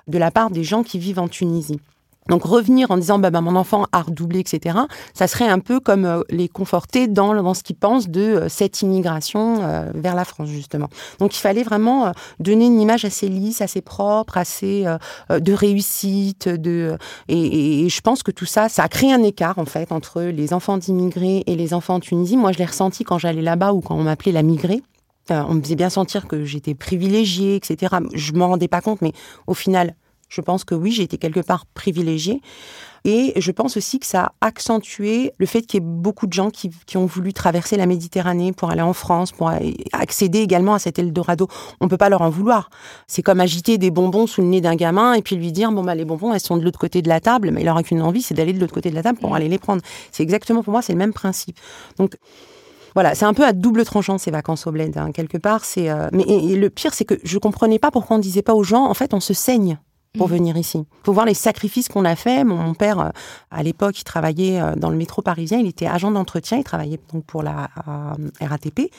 [0.09, 1.81] de la part des gens qui vivent en Tunisie.
[2.29, 4.79] Donc revenir en disant bah, bah, mon enfant a redoublé, etc.
[5.13, 8.49] Ça serait un peu comme euh, les conforter dans, dans ce qu'ils pensent de euh,
[8.49, 10.89] cette immigration euh, vers la France justement.
[11.19, 14.85] Donc il fallait vraiment donner une image assez lisse, assez propre, assez
[15.31, 16.97] de réussite, de
[17.29, 20.23] et, et, je pense que tout ça, ça a créé un écart en fait entre
[20.23, 22.37] les enfants d'immigrés et les enfants en Tunisie.
[22.37, 24.83] Moi je l'ai ressenti quand j'allais là-bas ou quand on m'appelait la migrée.
[25.31, 27.97] on me faisait bien sentir que j'étais privilégiée, etc.
[28.15, 29.13] Je m'en rendais pas compte, mais
[29.47, 29.95] au final,
[30.35, 32.41] je pense que oui, j'ai été quelque part privilégiée.
[33.07, 36.33] Et je pense aussi que ça a accentué le fait qu'il y ait beaucoup de
[36.33, 39.53] gens qui, ont voulu traverser la Méditerranée pour aller en France, pour
[39.93, 41.47] accéder également à cet Eldorado.
[41.81, 42.71] On ne peut pas leur en vouloir.
[43.07, 45.85] C'est comme agiter des bonbons sous le nez d'un gamin et puis lui dire bon
[45.85, 48.01] bah les bonbons elles sont de l'autre côté de la table, mais il n'aura qu'une
[48.01, 49.35] envie, c'est d'aller de l'autre côté de la table pour mmh.
[49.35, 49.83] aller les prendre.
[50.11, 51.59] C'est exactement pour moi c'est le même principe.
[51.99, 52.17] Donc
[52.95, 55.65] voilà, c'est un peu à double tranchant ces vacances au bled, hein, quelque part.
[55.65, 58.63] C'est, euh, mais le pire, c'est que je comprenais pas pourquoi on disait pas aux
[58.63, 59.79] gens, en fait, on se saigne
[60.17, 60.33] pour mm.
[60.33, 60.79] venir ici.
[60.79, 62.45] Il faut voir les sacrifices qu'on a fait.
[62.45, 63.11] Mon, père, euh,
[63.51, 65.59] à l'époque, il travaillait euh, dans le métro parisien.
[65.59, 66.59] Il était agent d'entretien.
[66.59, 67.69] Il travaillait donc pour la
[68.41, 68.91] RATP.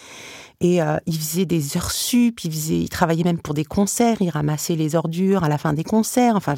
[0.61, 2.43] Et euh, il faisait des heures sup.
[2.43, 4.17] Il, faisait, il travaillait même pour des concerts.
[4.21, 6.35] Il ramassait les ordures à la fin des concerts.
[6.35, 6.55] Enfin,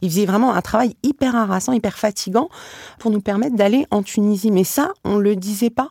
[0.00, 2.48] il faisait vraiment un travail hyper harassant, hyper fatigant
[2.98, 4.50] pour nous permettre d'aller en Tunisie.
[4.50, 5.90] Mais ça, on le disait pas.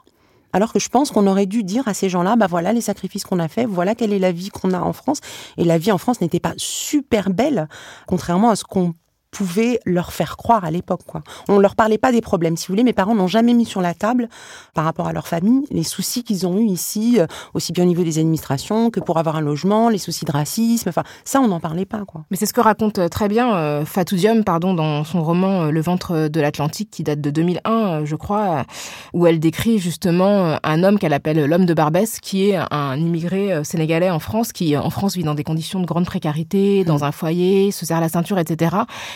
[0.53, 3.23] Alors que je pense qu'on aurait dû dire à ces gens-là, bah voilà les sacrifices
[3.23, 5.19] qu'on a faits, voilà quelle est la vie qu'on a en France.
[5.57, 7.67] Et la vie en France n'était pas super belle,
[8.07, 8.93] contrairement à ce qu'on
[9.31, 11.01] pouvait leur faire croire à l'époque.
[11.07, 11.23] Quoi.
[11.47, 12.57] On leur parlait pas des problèmes.
[12.57, 14.27] Si vous voulez, mes parents n'ont jamais mis sur la table,
[14.73, 17.87] par rapport à leur famille, les soucis qu'ils ont eus ici, euh, aussi bien au
[17.87, 20.89] niveau des administrations que pour avoir un logement, les soucis de racisme.
[20.89, 22.03] Enfin, ça, on n'en parlait pas.
[22.05, 22.25] Quoi.
[22.29, 25.71] Mais c'est ce que raconte euh, très bien euh, Fatou Diom, pardon, dans son roman
[25.71, 28.65] Le ventre de l'Atlantique, qui date de 2001, je crois,
[29.13, 33.63] où elle décrit justement un homme qu'elle appelle l'homme de Barbès, qui est un immigré
[33.63, 37.11] sénégalais en France, qui en France vit dans des conditions de grande précarité, dans un
[37.11, 38.71] foyer, se serre la ceinture, etc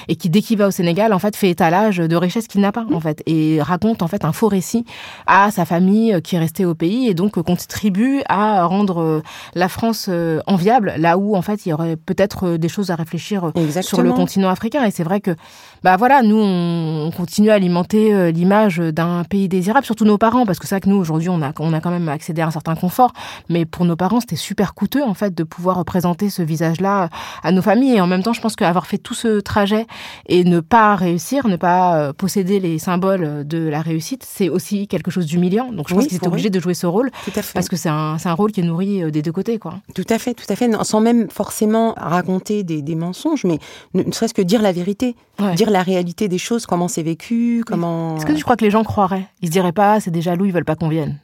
[0.07, 2.71] et qui dès qu'il va au Sénégal en fait fait étalage de richesses qu'il n'a
[2.71, 4.85] pas en fait et raconte en fait un faux récit
[5.27, 9.01] à sa famille euh, qui est restée au pays et donc euh, contribue à rendre
[9.01, 9.21] euh,
[9.53, 10.09] la France
[10.47, 14.11] enviable là où en fait il y aurait peut-être des choses à réfléchir sur le
[14.13, 14.83] continent africain.
[14.85, 15.35] Et c'est vrai que
[15.83, 20.59] bah voilà nous on, continue à alimenter l'image d'un pays désirable surtout nos parents parce
[20.59, 22.51] que c'est vrai que nous aujourd'hui on a on a quand même accédé à un
[22.51, 23.13] certain confort
[23.49, 27.09] mais pour nos parents c'était super coûteux en fait de pouvoir représenter ce visage là
[27.43, 27.95] à nos familles.
[27.95, 29.85] Et en même temps je pense qu'avoir fait tout ce trajet
[30.27, 34.87] et ne pas réussir, ne pas euh, posséder les symboles de la réussite, c'est aussi
[34.87, 35.71] quelque chose d'humiliant.
[35.71, 37.11] Donc je pense qu'ils étaient obligés de jouer ce rôle
[37.53, 39.59] parce que c'est un, un, rôle qui est nourri euh, des deux côtés.
[39.59, 39.75] Quoi.
[39.93, 40.69] Tout à fait, tout à fait.
[40.83, 43.59] Sans même forcément raconter des, des mensonges, mais
[43.93, 45.15] ne, serait-ce que dire la vérité,
[45.55, 48.17] dire la réalité des choses, comment c'est vécu, comment...
[48.17, 49.27] Est-ce que tu crois que les gens croiraient?
[49.41, 51.19] Ils se diraient pas, c'est des jaloux, ils veulent pas qu'on vienne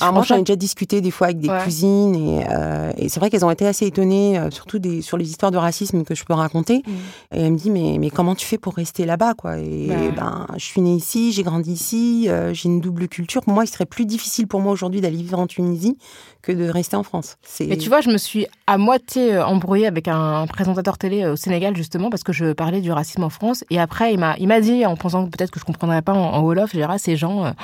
[0.00, 3.20] ah, moi, j'en ai déjà discuté des fois avec des cousines et, euh, et c'est
[3.20, 6.14] vrai qu'elles ont été assez étonnées, euh, surtout des, sur les histoires de racisme que
[6.14, 6.78] je peux raconter.
[6.78, 7.36] Mm.
[7.36, 9.58] Et elle me dit mais mais comment tu fais pour rester là-bas quoi?
[9.58, 13.42] Et ben je suis née ici, j'ai grandi ici, euh, j'ai une double culture.
[13.42, 15.98] Pour moi, il serait plus difficile pour moi aujourd'hui d'aller vivre en Tunisie
[16.40, 17.36] que de rester en France.
[17.60, 21.76] Mais tu vois, je me suis à moitié embrouillée avec un présentateur télé au Sénégal
[21.76, 24.60] justement parce que je parlais du racisme en France et après il m'a il m'a
[24.60, 27.54] dit en pensant peut-être que je comprendrais pas en, wolof, je dirais ces gens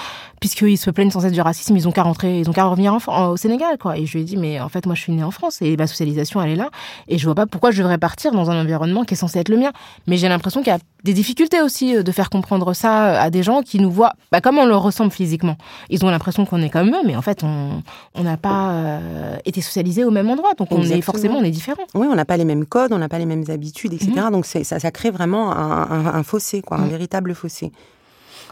[0.41, 3.37] puisqu'ils se plaignent sans cesse du racisme, ils ont 40 ils ont qu'à revenir au
[3.37, 3.97] Sénégal, quoi.
[3.97, 5.77] Et je lui ai dit, mais en fait, moi, je suis née en France et
[5.77, 6.71] ma socialisation, elle est là.
[7.09, 9.49] Et je vois pas pourquoi je devrais partir dans un environnement qui est censé être
[9.49, 9.73] le mien.
[10.07, 13.21] Mais j'ai l'impression qu'il y a des difficultés aussi euh, de faire comprendre ça euh,
[13.21, 15.57] à des gens qui nous voient, bah, comme on leur ressemble physiquement.
[15.89, 19.61] Ils ont l'impression qu'on est comme eux, mais en fait, on n'a pas euh, été
[19.61, 20.55] socialisés au même endroit.
[20.55, 21.85] Donc, on est forcément, on est différents.
[21.95, 24.13] Oui, on n'a pas les mêmes codes, on n'a pas les mêmes habitudes, etc.
[24.17, 24.33] Mhm.
[24.33, 26.91] Donc, ça, ça crée vraiment un, fossé, quoi, un mhm.
[26.91, 27.73] véritable fossé.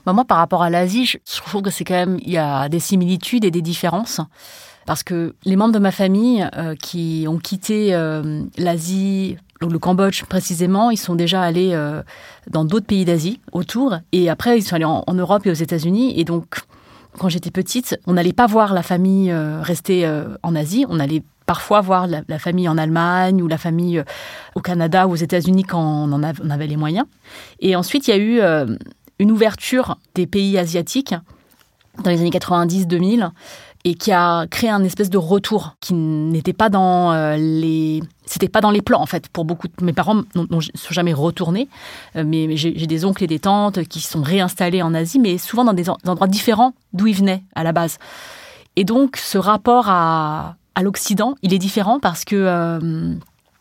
[0.07, 2.69] Bah, moi, par rapport à l'Asie, je trouve que c'est quand même, il y a
[2.69, 4.21] des similitudes et des différences.
[4.89, 10.25] Parce que les membres de ma famille euh, qui ont quitté euh, l'Asie, le Cambodge
[10.25, 12.03] précisément, ils sont déjà allés euh,
[12.49, 13.99] dans d'autres pays d'Asie autour.
[14.13, 16.19] Et après, ils sont allés en, Europe et aux États-Unis.
[16.19, 16.61] Et donc,
[17.19, 20.11] quand j'étais petite, on n'allait pas voir la famille rester
[20.43, 20.87] en Asie.
[20.89, 24.03] On allait parfois voir la, famille en Allemagne ou la famille
[24.55, 27.05] au Canada ou aux États-Unis quand on en avait les moyens.
[27.61, 28.41] Et ensuite, il y a eu
[29.19, 31.15] une ouverture des pays asiatiques
[32.03, 33.31] dans les années 90-2000
[33.85, 38.49] et qui a créé un espèce de retour qui n'était pas dans euh, les c'était
[38.49, 41.69] pas dans les plans en fait pour beaucoup de mes parents ne sont jamais retournés.
[42.17, 45.65] Euh, mais j'ai des oncles et des tantes qui sont réinstallés en Asie mais souvent
[45.65, 47.99] dans des endroits différents d'où ils venaient à la base.
[48.77, 53.15] Et donc ce rapport à, l'Occident il est différent parce que euh,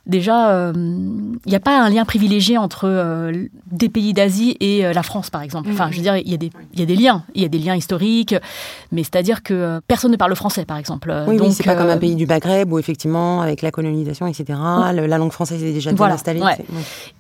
[0.08, 3.32] déjà, il n'y a pas un lien privilégié entre
[3.72, 5.70] des pays d'Asie et la France, par exemple.
[5.72, 7.50] Enfin, je veux dire, il y, a des, y a des liens, il y a
[7.50, 8.36] des liens historiques,
[8.92, 11.14] mais c'est-à-dire que personne ne parle français, par exemple.
[11.28, 14.28] Oui, Donc, oui, c'est pas comme un pays du Maghreb où effectivement, avec la colonisation,
[14.28, 14.60] etc.,
[14.94, 16.42] la langue française est déjà bien installée.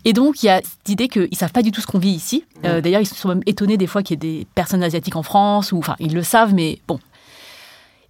[0.05, 2.11] Et donc, il y a cette idée qu'ils savent pas du tout ce qu'on vit
[2.11, 2.43] ici.
[2.63, 5.71] D'ailleurs, ils sont même étonnés des fois qu'il y ait des personnes asiatiques en France,
[5.71, 6.99] ou enfin, ils le savent, mais bon,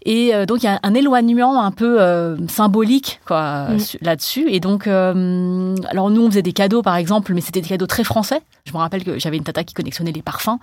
[0.07, 3.77] et euh, donc, il y a un éloignement un peu euh, symbolique quoi, mm.
[3.99, 4.45] là-dessus.
[4.49, 7.87] Et donc, euh, alors nous, on faisait des cadeaux, par exemple, mais c'était des cadeaux
[7.87, 8.41] très français.
[8.63, 10.59] Je me rappelle que j'avais une tata qui collectionnait les parfums.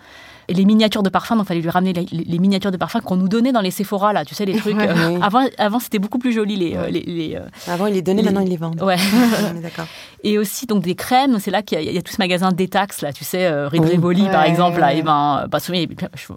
[0.48, 3.16] Et les miniatures de parfums, donc il fallait lui ramener les, miniatures de parfums qu'on
[3.16, 4.76] nous donnait dans les Sephora, là, tu sais, les trucs.
[5.22, 6.56] Avant, avant c'était beaucoup plus joli.
[6.56, 8.82] Les, les, avant, ils les donnaient, maintenant, ils les vendent.
[8.82, 8.96] Ouais.
[9.62, 9.86] d'accord.
[10.22, 11.38] Et aussi, donc, des crèmes.
[11.38, 14.44] C'est là qu'il y, a tout ce magasin détax, là, tu sais, euh, Rivoli, par
[14.44, 14.80] exemple.
[14.80, 15.58] Là, et ben, bah,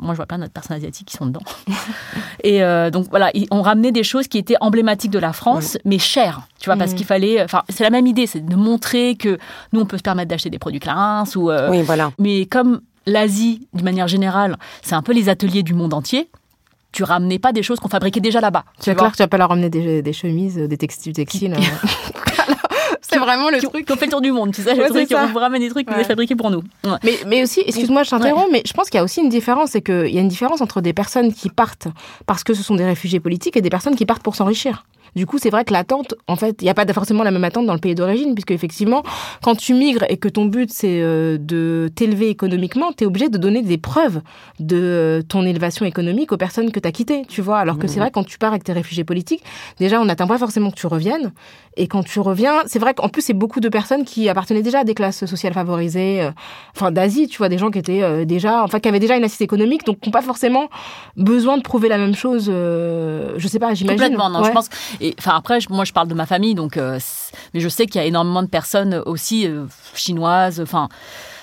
[0.02, 1.44] moi, je vois plein de personnes asiatiques qui sont dedans.
[2.44, 6.42] et donc, voilà, on ramenait des choses qui étaient emblématiques de la France, mais chères,
[6.60, 6.96] tu vois, parce mm.
[6.96, 7.44] qu'il fallait.
[7.44, 9.38] Enfin, c'est la même idée, c'est de montrer que
[9.74, 11.52] nous, on peut se permettre d'acheter des produits Clarins ou.
[11.52, 12.12] Euh, oui, voilà.
[12.20, 16.30] Mais comme l'Asie, d'une manière générale, c'est un peu les ateliers du monde entier.
[16.92, 18.66] Tu ramenais pas des choses qu'on fabriquait déjà là-bas.
[18.80, 21.56] C'est clair que tu vas pas leur ramener des, chemises, des textiles textiles.
[23.02, 23.86] c'est vraiment le truc.
[23.86, 25.70] Qui ont fait le tour du monde, tu sais, le truc, on vous ramène des
[25.70, 26.04] trucs ouais.
[26.04, 26.64] fabriqués pour nous.
[27.04, 29.72] Mais, mais aussi, excuse-moi, je t'interromps, mais je pense qu'il y a aussi une différence,
[29.72, 31.88] c'est qu'il y a une différence entre des personnes qui partent
[32.26, 34.86] parce que ce sont des réfugiés politiques et des personnes qui partent pour s'enrichir.
[35.18, 37.44] Du coup, c'est vrai que l'attente, en fait, il n'y a pas forcément la même
[37.44, 39.02] attente dans le pays d'origine, puisque effectivement,
[39.42, 43.28] quand tu migres et que ton but c'est euh, de t'élever économiquement, tu es obligé
[43.28, 44.22] de donner des preuves
[44.60, 47.58] de euh, ton élévation économique aux personnes que tu as quittées, tu vois.
[47.58, 48.02] Alors que c'est mmh.
[48.02, 49.42] vrai, quand tu pars avec tes réfugiés politiques,
[49.80, 51.32] déjà, on n'attend pas forcément que tu reviennes.
[51.78, 54.82] Et quand tu reviens, c'est vrai qu'en plus, c'est beaucoup de personnes qui appartenaient déjà
[54.82, 56.32] à des classes sociales favorisées, euh,
[56.76, 59.42] enfin d'Asie, tu vois, des gens qui étaient déjà, enfin, qui avaient déjà une assise
[59.42, 60.70] économique, donc qui n'ont pas forcément
[61.16, 62.46] besoin de prouver la même chose.
[62.46, 64.00] je sais pas, j'imagine.
[64.00, 64.44] Complètement, non.
[64.44, 64.70] Je pense
[65.20, 67.00] enfin après, moi je parle de ma famille, donc, euh,
[67.54, 70.90] mais je sais qu'il y a énormément de personnes aussi euh, chinoises, enfin.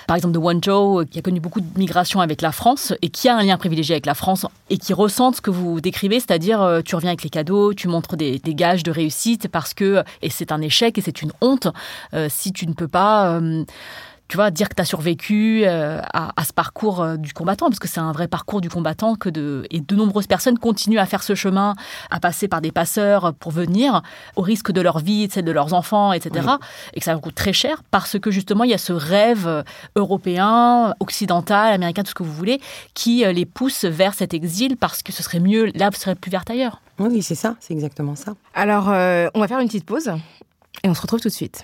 [0.07, 3.09] Par exemple, de Wenzhou, euh, qui a connu beaucoup de migration avec la France et
[3.09, 6.19] qui a un lien privilégié avec la France et qui ressent ce que vous décrivez,
[6.19, 10.29] c'est-à-dire tu reviens avec les cadeaux, tu montres des, gages de réussite parce que, et
[10.29, 11.69] c'est un échec et c'est une honte,
[12.29, 13.39] si tu ne peux pas
[14.27, 17.79] tu vois, dire que tu as survécu euh, à, ce parcours euh, du combattant, parce
[17.79, 21.05] que c'est un vrai parcours du combattant que de, et de nombreuses personnes continuent à
[21.05, 21.75] faire ce chemin,
[22.09, 24.01] à passer par des passeurs pour venir,
[24.35, 26.47] au risque de leur vie, celle de leurs enfants, etc.
[26.93, 29.63] Et que ça coûte très cher, parce que justement, il y a ce rêve euh,
[29.95, 32.59] européen, occidental, américain, tout ce que vous voulez,
[32.93, 36.49] qui les pousse vers cet exil, parce que ce serait mieux, l'herbe serait plus verte
[36.49, 36.81] ailleurs.
[36.97, 38.33] Oui, c'est ça, c'est exactement ça.
[38.53, 40.11] Alors, on va faire une petite pause,
[40.83, 41.63] et on se retrouve tout de suite.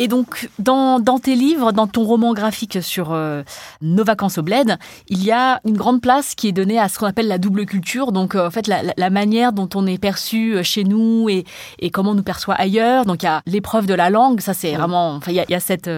[0.00, 3.42] Et donc, dans, tes livres, dans ton roman graphique sur euh,
[3.82, 6.98] nos vacances au bled, il y a une grande place qui est donnée à ce
[6.98, 8.10] qu'on appelle la double culture.
[8.10, 11.44] Donc, euh, en fait, la, manière dont on est perçu euh, chez nous et,
[11.90, 13.04] comment on nous perçoit ailleurs.
[13.04, 14.40] Donc, il y a l'épreuve de la langue.
[14.40, 15.16] Ça, c'est vraiment.
[15.16, 15.90] Enfin, il y a, cette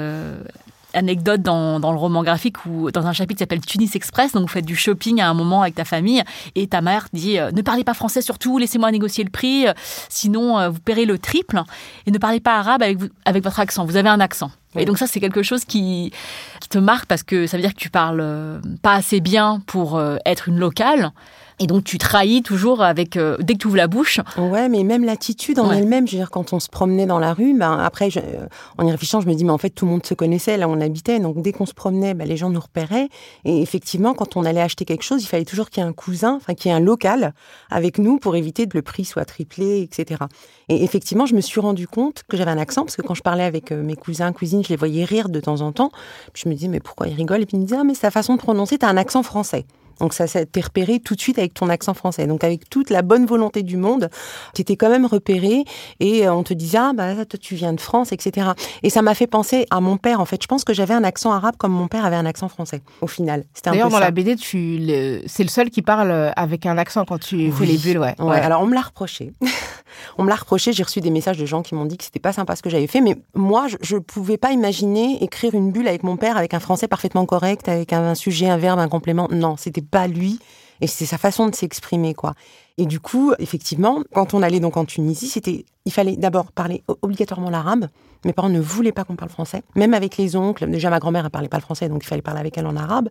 [0.95, 4.33] anecdote dans, dans, le roman graphique ou dans un chapitre qui s'appelle Tunis Express.
[4.33, 6.23] Donc, vous faites du shopping à un moment avec ta famille
[6.55, 9.73] et ta mère dit euh, ne parlez pas français surtout, laissez-moi négocier le prix, euh,
[10.09, 11.63] sinon euh, vous paierez le triple.
[12.07, 13.85] Et ne parlez pas arabe avec, avec votre accent.
[13.85, 14.51] Vous avez un accent.
[14.75, 16.13] Et donc ça, c'est quelque chose qui,
[16.61, 20.03] qui te marque parce que ça veut dire que tu parles pas assez bien pour
[20.25, 21.13] être une locale.
[21.63, 24.19] Et donc tu trahis toujours avec euh, dès que tu ouvres la bouche.
[24.37, 27.33] Ouais, mais même l'attitude en elle-même, je veux dire quand on se promenait dans la
[27.33, 28.47] rue, ben après euh,
[28.79, 30.67] en y réfléchissant, je me dis mais en fait tout le monde se connaissait là
[30.67, 33.09] où on habitait, donc dès qu'on se promenait, ben, les gens nous repéraient.
[33.45, 35.93] Et effectivement, quand on allait acheter quelque chose, il fallait toujours qu'il y ait un
[35.93, 37.33] cousin, enfin qu'il y ait un local
[37.71, 40.25] avec nous pour éviter que le prix soit triplé, etc.
[40.69, 43.23] Et effectivement, je me suis rendu compte que j'avais un accent parce que quand je
[43.23, 45.93] parlais avec euh, mes cousins, cousines, je les voyais rire de temps en temps.
[46.33, 47.43] Puis je me disais mais pourquoi ils rigolent?
[47.43, 49.23] Et puis ils me disaient ah mais c'est ta façon de prononcer, t'as un accent
[49.23, 49.65] français.
[50.01, 52.27] Donc ça, ça t'est repéré tout de suite avec ton accent français.
[52.27, 54.09] Donc avec toute la bonne volonté du monde,
[54.55, 55.65] tu étais quand même repéré
[56.01, 58.49] et euh, on te disait ah bah toi tu viens de France, etc.
[58.83, 60.43] Et ça m'a fait penser à mon père en fait.
[60.43, 62.81] Je pense que j'avais un accent arabe comme mon père avait un accent français.
[63.01, 64.05] Au final, c'était un D'ailleurs, dans ça.
[64.05, 65.23] la BD, tu le...
[65.27, 67.67] c'est le seul qui parle euh, avec un accent quand tu fais Oui.
[67.67, 68.15] les bulles, ouais.
[68.21, 69.33] Ouais, Alors on me l'a reproché.
[70.19, 70.73] on me l'a reproché.
[70.73, 72.71] J'ai reçu des messages de gens qui m'ont dit que c'était pas sympa ce que
[72.71, 76.37] j'avais fait, mais moi je, je pouvais pas imaginer écrire une bulle avec mon père
[76.37, 79.29] avec un français parfaitement correct, avec un, un sujet, un verbe, un complément.
[79.31, 80.39] Non, c'était pas lui.
[80.81, 82.35] Et c'est sa façon de s'exprimer, quoi.
[82.79, 86.83] Et du coup, effectivement, quand on allait donc en Tunisie, c'était, il fallait d'abord parler
[87.03, 87.89] obligatoirement l'arabe.
[88.25, 90.69] Mes parents ne voulaient pas qu'on parle français, même avec les oncles.
[90.71, 92.77] Déjà, ma grand-mère ne parlait pas le français, donc il fallait parler avec elle en
[92.77, 93.09] arabe.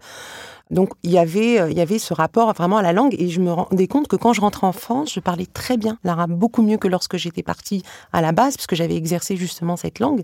[0.71, 3.27] Donc il y avait, euh, il y avait ce rapport vraiment à la langue, et
[3.29, 6.31] je me rendais compte que quand je rentrais en France, je parlais très bien l'arabe,
[6.31, 9.99] beaucoup mieux que lorsque j'étais partie à la base, parce que j'avais exercé justement cette
[9.99, 10.23] langue.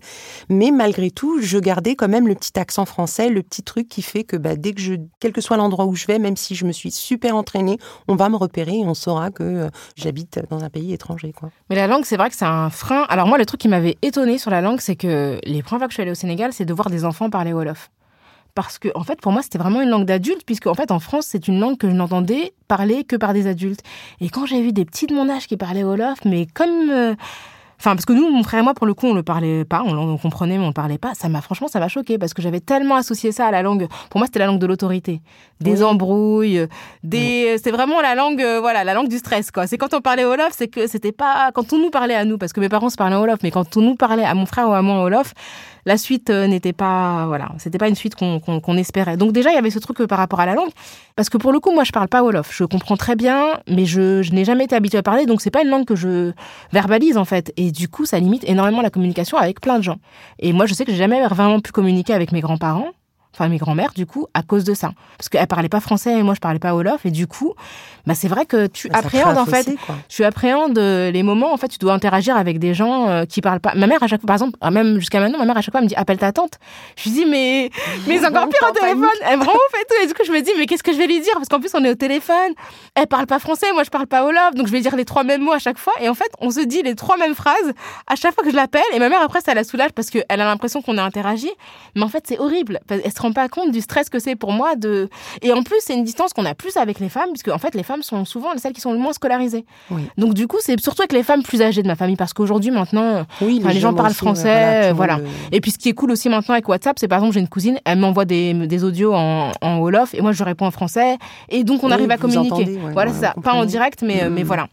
[0.50, 4.02] Mais malgré tout, je gardais quand même le petit accent français, le petit truc qui
[4.02, 6.56] fait que bah, dès que je, quel que soit l'endroit où je vais, même si
[6.56, 7.78] je me suis super entraînée,
[8.08, 11.50] on va me repérer et on saura que euh, j'habite dans un pays étranger, quoi.
[11.70, 13.06] Mais la langue, c'est vrai que c'est un frein.
[13.10, 15.88] Alors moi, le truc qui m'avait étonné sur la langue, c'est que les premières fois
[15.88, 17.89] que je suis allée au Sénégal, c'est de voir des enfants parler Wolof.
[18.58, 20.97] Parce que, en fait, pour moi, c'était vraiment une langue d'adulte, puisque, en fait, en
[20.99, 23.82] France, c'est une langue que je n'entendais parler que par des adultes.
[24.20, 26.89] Et quand j'ai vu des petits de mon âge qui parlaient Wolof, mais comme.
[26.89, 27.14] euh,
[27.80, 29.84] Enfin, parce que nous, mon frère et moi, pour le coup, on le parlait pas,
[29.86, 31.14] on, on comprenait, mais on le parlait pas.
[31.14, 33.88] Ça m'a, franchement, ça m'a choqué parce que j'avais tellement associé ça à la langue.
[34.10, 35.22] Pour moi, c'était la langue de l'autorité.
[35.62, 35.84] Des Oui.
[35.84, 36.66] embrouilles,
[37.03, 39.68] des, c'est vraiment la langue, euh, voilà, la langue du stress, quoi.
[39.68, 42.39] C'est quand on parlait Wolof, c'est que c'était pas, quand on nous parlait à nous,
[42.39, 44.47] parce que mes parents se parlaient en Wolof, mais quand on nous parlait à mon
[44.47, 45.36] frère ou à moi Wolof,
[45.88, 49.15] la suite euh, n'était pas, voilà, c'était pas une suite qu'on espérait.
[49.15, 50.69] Donc déjà, il y avait ce truc euh, par rapport à la langue,
[51.15, 52.53] parce que pour le coup, moi, je parle pas Wolof.
[52.53, 55.49] Je comprends très bien, mais je, je n'ai jamais été habituée à parler, donc c'est
[55.49, 56.33] pas une langue que je
[56.73, 57.53] verbalise en fait.
[57.55, 59.97] Et du coup, ça limite énormément la communication avec plein de gens.
[60.39, 62.89] Et moi, je sais que j'ai jamais vraiment pu communiquer avec mes grands-parents,
[63.34, 66.23] enfin mes grands-mères, du coup, à cause de ça, parce qu'elles parlaient pas français et
[66.23, 67.53] moi, je parlais pas Wolof, et du coup,
[68.07, 69.67] bah c'est vrai que tu un appréhendes en fait.
[70.07, 73.41] tu appréhendes euh, les moments en fait tu dois interagir avec des gens euh, qui
[73.41, 73.75] parlent pas.
[73.75, 75.73] Ma mère à chaque fois par exemple ah, même jusqu'à maintenant ma mère à chaque
[75.73, 76.53] fois elle me dit appelle ta tante.
[76.95, 77.69] Je lui dis mais
[78.07, 79.09] mais c'est encore pire au téléphone.
[79.25, 80.03] Elle me rend ouf et tout.
[80.03, 81.34] Et du coup je me dis mais qu'est-ce que je vais lui dire?
[81.34, 82.53] Parce qu'en plus on est au téléphone.
[82.95, 84.55] Elle parle pas français moi je parle pas Wolof.
[84.55, 85.93] Donc je vais dire les trois mêmes mots à chaque fois.
[85.99, 87.73] Et en fait on se dit les trois mêmes phrases
[88.07, 88.82] à chaque fois que je l'appelle.
[88.93, 91.51] Et ma mère après ça la soulage parce qu'elle a l'impression qu'on a interagi.
[91.95, 92.80] Mais en fait c'est horrible.
[92.88, 95.09] Elle se rend pas compte du stress que c'est pour moi de
[95.41, 97.76] et en plus c'est une distance qu'on a plus avec les femmes puisque en fait
[97.76, 100.03] les femmes sont souvent celles qui sont le moins scolarisées Oui.
[100.18, 102.72] donc du coup, c'est surtout avec les femmes plus âgées de ma famille, parce qu'aujourd'hui
[102.72, 105.20] maintenant, Oui, les gens parlent aussi, français, voilà.
[105.51, 107.47] et puis ce qui est cool aussi maintenant avec WhatsApp, c'est par exemple j'ai une
[107.49, 111.18] cousine, elle m'envoie des, des audios en, en wolof et moi je réponds en français,
[111.49, 112.53] et donc on Oui, arrive à communiquer.
[112.53, 113.34] entendez, ouais, voilà, ouais, ça.
[113.43, 114.47] Pas en direct, mais euh, mais Mhm.
[114.47, 114.68] voilà.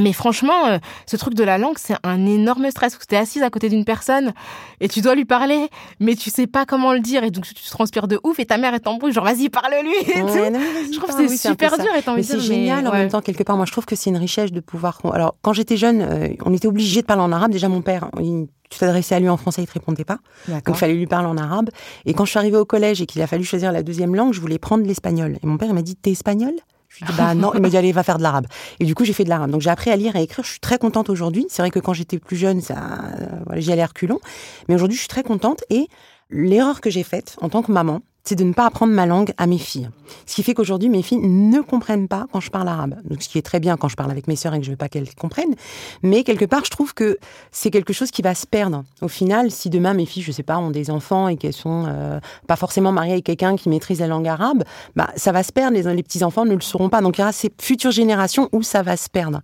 [0.00, 2.94] Mais franchement, euh, ce truc de la langue, c'est un énorme stress.
[2.94, 4.32] Parce que tu es assise à côté d'une personne
[4.80, 5.68] et tu dois lui parler,
[6.00, 7.22] mais tu sais pas comment le dire.
[7.24, 9.48] Et donc, tu tu transpires de ouf et ta mère est en bruit, genre, vas-y,
[9.50, 9.92] parle-lui.
[10.08, 10.26] et tout.
[10.26, 10.58] Non,
[10.92, 12.98] Je trouve que c'est oui, super dur et Mais c'est génial en ouais.
[12.98, 13.56] même temps quelque part.
[13.56, 14.98] Moi, je trouve que c'est une richesse de pouvoir.
[15.12, 17.50] Alors, quand j'étais jeune, euh, on était obligé de parler en arabe.
[17.52, 20.18] Déjà, mon père, il- tu t'adressais à lui en français, il te répondait pas.
[20.48, 21.70] Donc, il fallait lui parler en arabe.
[22.06, 24.32] Et quand je suis arrivée au collège et qu'il a fallu choisir la deuxième langue,
[24.32, 25.38] je voulais prendre l'espagnol.
[25.42, 26.52] Et mon père, il m'a dit, t'es espagnol
[26.90, 27.52] Je lui bah non.
[27.54, 28.46] Il m'a dit, allez, va faire de l'arabe.
[28.80, 29.50] Et du coup, j'ai fait de l'arabe.
[29.50, 30.44] Donc, j'ai appris à lire et à écrire.
[30.44, 31.46] Je suis très contente aujourd'hui.
[31.48, 32.74] C'est vrai que quand j'étais plus jeune, ça,
[33.20, 34.20] euh, voilà, j'y allais reculons.
[34.68, 35.62] Mais aujourd'hui, je suis très contente.
[35.70, 35.88] Et
[36.30, 39.32] l'erreur que j'ai faite en tant que maman, c'est de ne pas apprendre ma langue
[39.38, 39.90] à mes filles.
[40.24, 42.94] Ce qui fait qu'aujourd'hui, mes filles ne comprennent pas quand je parle arabe.
[43.02, 44.70] Donc, ce qui est très bien quand je parle avec mes sœurs et que je
[44.70, 45.56] veux pas qu'elles comprennent.
[46.04, 47.18] Mais quelque part, je trouve que
[47.50, 48.84] c'est quelque chose qui va se perdre.
[49.02, 51.86] Au final, si demain mes filles, je sais pas, ont des enfants et qu'elles sont
[51.88, 54.62] euh, pas forcément mariées avec quelqu'un qui maîtrise la langue arabe,
[54.94, 55.76] bah, ça va se perdre.
[55.76, 57.00] Les, les petits-enfants ne le sauront pas.
[57.00, 59.40] Donc, il y aura ces futures générations où ça va se perdre.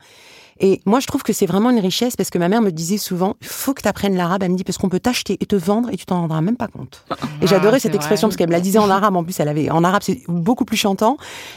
[0.60, 2.98] Et moi, je trouve que c'est vraiment une richesse parce que ma mère me disait
[2.98, 4.42] souvent, il faut que tu apprennes l'arabe.
[4.42, 6.56] Elle me dit, parce qu'on peut t'acheter et te vendre et tu t'en rendras même
[6.56, 7.04] pas compte.
[7.42, 8.32] Et j'adorais Ah, c'est cette expression vrai.
[8.32, 9.16] parce qu'elle me la disait en arabe.
[9.16, 11.16] En plus, elle avait, en arabe, c'est beaucoup plus chantant.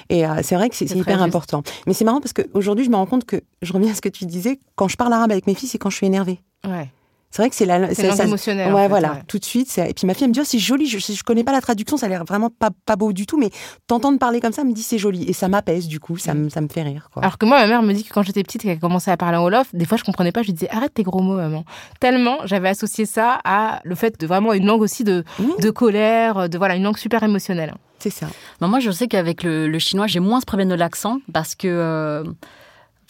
[0.10, 1.28] Et euh, c'est vrai que c'est hyper juste.
[1.28, 1.64] important.
[1.88, 4.10] Mais c'est marrant parce qu'aujourd'hui, je me rends compte que, je reviens à ce que
[4.10, 6.40] tu disais, quand je parle arabe avec mes filles, c'est quand je suis énervée.
[6.68, 6.90] Ouais.
[7.32, 9.24] C'est vrai que c'est la, C'est langue émotionnelle, en Ouais, fait, voilà, ouais.
[9.28, 9.70] tout de suite.
[9.70, 10.88] c'est- Et puis ma fille elle me dit, oh, c'est joli.
[10.88, 13.38] Je, je connais pas la traduction, ça a l'air vraiment pas, pas beau du tout,
[13.38, 13.52] mais
[13.86, 16.34] t'entendre parler comme ça elle me dit c'est joli et ça m'apaise du coup, ça,
[16.34, 17.10] me- ça me fait rire.
[17.14, 17.22] Quoi.
[17.22, 19.18] Alors que moi, ma mère me dit que quand j'étais petite et qu'elle commençait à
[19.18, 21.36] parler en Wolof, des fois je comprenais pas, je lui disais arrête tes gros mots,
[21.36, 21.66] maman.
[22.00, 25.52] Tellement j'avais associé ça à le fait de vraiment une langue aussi de, Oui.
[25.60, 27.76] de colère, de voilà, une langue super émotionnelle.
[28.00, 28.28] C'est ça.
[28.62, 31.54] Bah, moi, je sais qu'avec le, le chinois, j'ai moins ce problème de l'accent parce
[31.54, 31.68] que.
[31.68, 32.24] euh,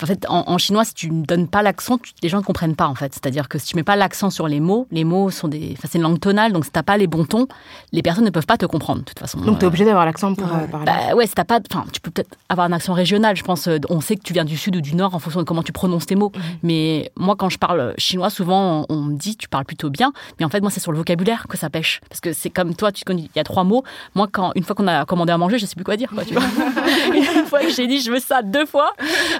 [0.01, 2.43] En fait, en, en chinois, si tu ne donnes pas l'accent, tu- les gens ne
[2.43, 3.13] comprennent pas, en fait.
[3.13, 5.73] C'est-à-dire que si tu mets pas l'accent sur les mots, les mots sont des.
[5.77, 7.47] Enfin, c'est une langue tonale, donc si t'as pas les bons tons,
[7.91, 9.39] les personnes ne peuvent pas te comprendre, de toute façon.
[9.41, 10.85] Donc, t'es Euh, obligé d'avoir l'accent pour euh, parler.
[10.85, 13.35] bah ouais, si t'as pas, enfin, tu peux peut-être avoir un accent régional.
[13.35, 15.41] Je pense, euh, on sait que tu viens du sud ou du nord en fonction
[15.41, 16.31] de comment tu prononces tes mots.
[16.63, 20.13] Mais moi, quand je parle chinois, souvent, on, on me dit, tu parles plutôt bien.
[20.39, 21.99] Mais en fait, moi, c'est sur le vocabulaire que ça pêche.
[22.09, 23.83] Parce que c'est comme toi, tu connais, il y a trois mots.
[24.15, 26.09] Moi, quand une fois qu'on a commandé à manger, je sais plus quoi dire.
[26.13, 26.43] Quoi, tu vois
[27.13, 28.93] une fois que j'ai dit, je veux ça deux fois,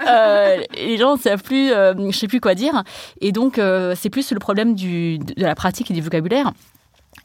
[0.08, 2.84] euh, les gens ne savent plus, euh, je sais plus quoi dire.
[3.22, 6.52] Et donc, euh, c'est plus le problème du, de la pratique et du vocabulaire.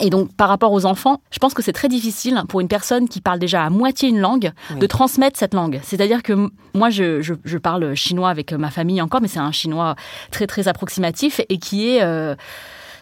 [0.01, 3.09] Et donc, par rapport aux enfants, je pense que c'est très difficile pour une personne
[3.09, 4.79] qui parle déjà à moitié une langue Oui.
[4.81, 5.79] de transmettre cette langue.
[5.85, 9.53] C'est-à-dire que moi, je, je- je parle chinois avec ma famille encore, mais c'est un
[9.53, 9.95] chinois
[10.33, 12.03] très, très approximatif et qui est...
[12.03, 12.35] euh,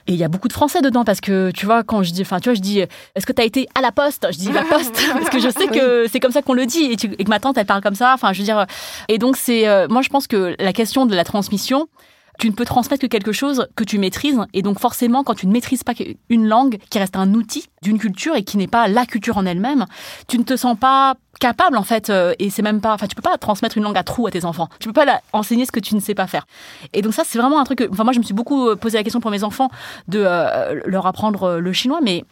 [0.07, 2.23] et il y a beaucoup de français dedans parce que tu vois quand je dis
[2.23, 4.27] enfin tu vois je dis est-ce que tu as été à la poste?
[4.33, 6.85] Je dis la poste parce que je sais que c'est comme ça qu'on le dit
[6.93, 8.67] et, tu- et que ma tante elle parle comme ça enfin je veux dire
[9.09, 11.89] et donc c'est euh, moi je pense que la question de la transmission
[12.43, 14.41] tu ne peux transmettre que quelque chose que tu maîtrises.
[14.53, 15.93] Et donc forcément, quand tu ne maîtrises pas
[16.29, 19.47] une langue qui reste un outil d'une culture et qui n'est pas la culture en
[19.47, 19.87] elle-même,
[20.27, 22.11] tu ne te sens pas capable en fait.
[22.11, 24.33] euh, Et c'est même pas, enfin, tu peux pas transmettre une langue à trous à
[24.33, 24.69] tes enfants.
[24.81, 26.45] Tu peux pas la- enseigner ce que tu ne sais pas faire.
[26.93, 27.87] Et donc ça, c'est vraiment un truc.
[27.93, 29.71] Enfin, moi, je me suis beaucoup euh, posé la question pour mes enfants
[30.09, 32.25] de euh, leur apprendre le chinois, mais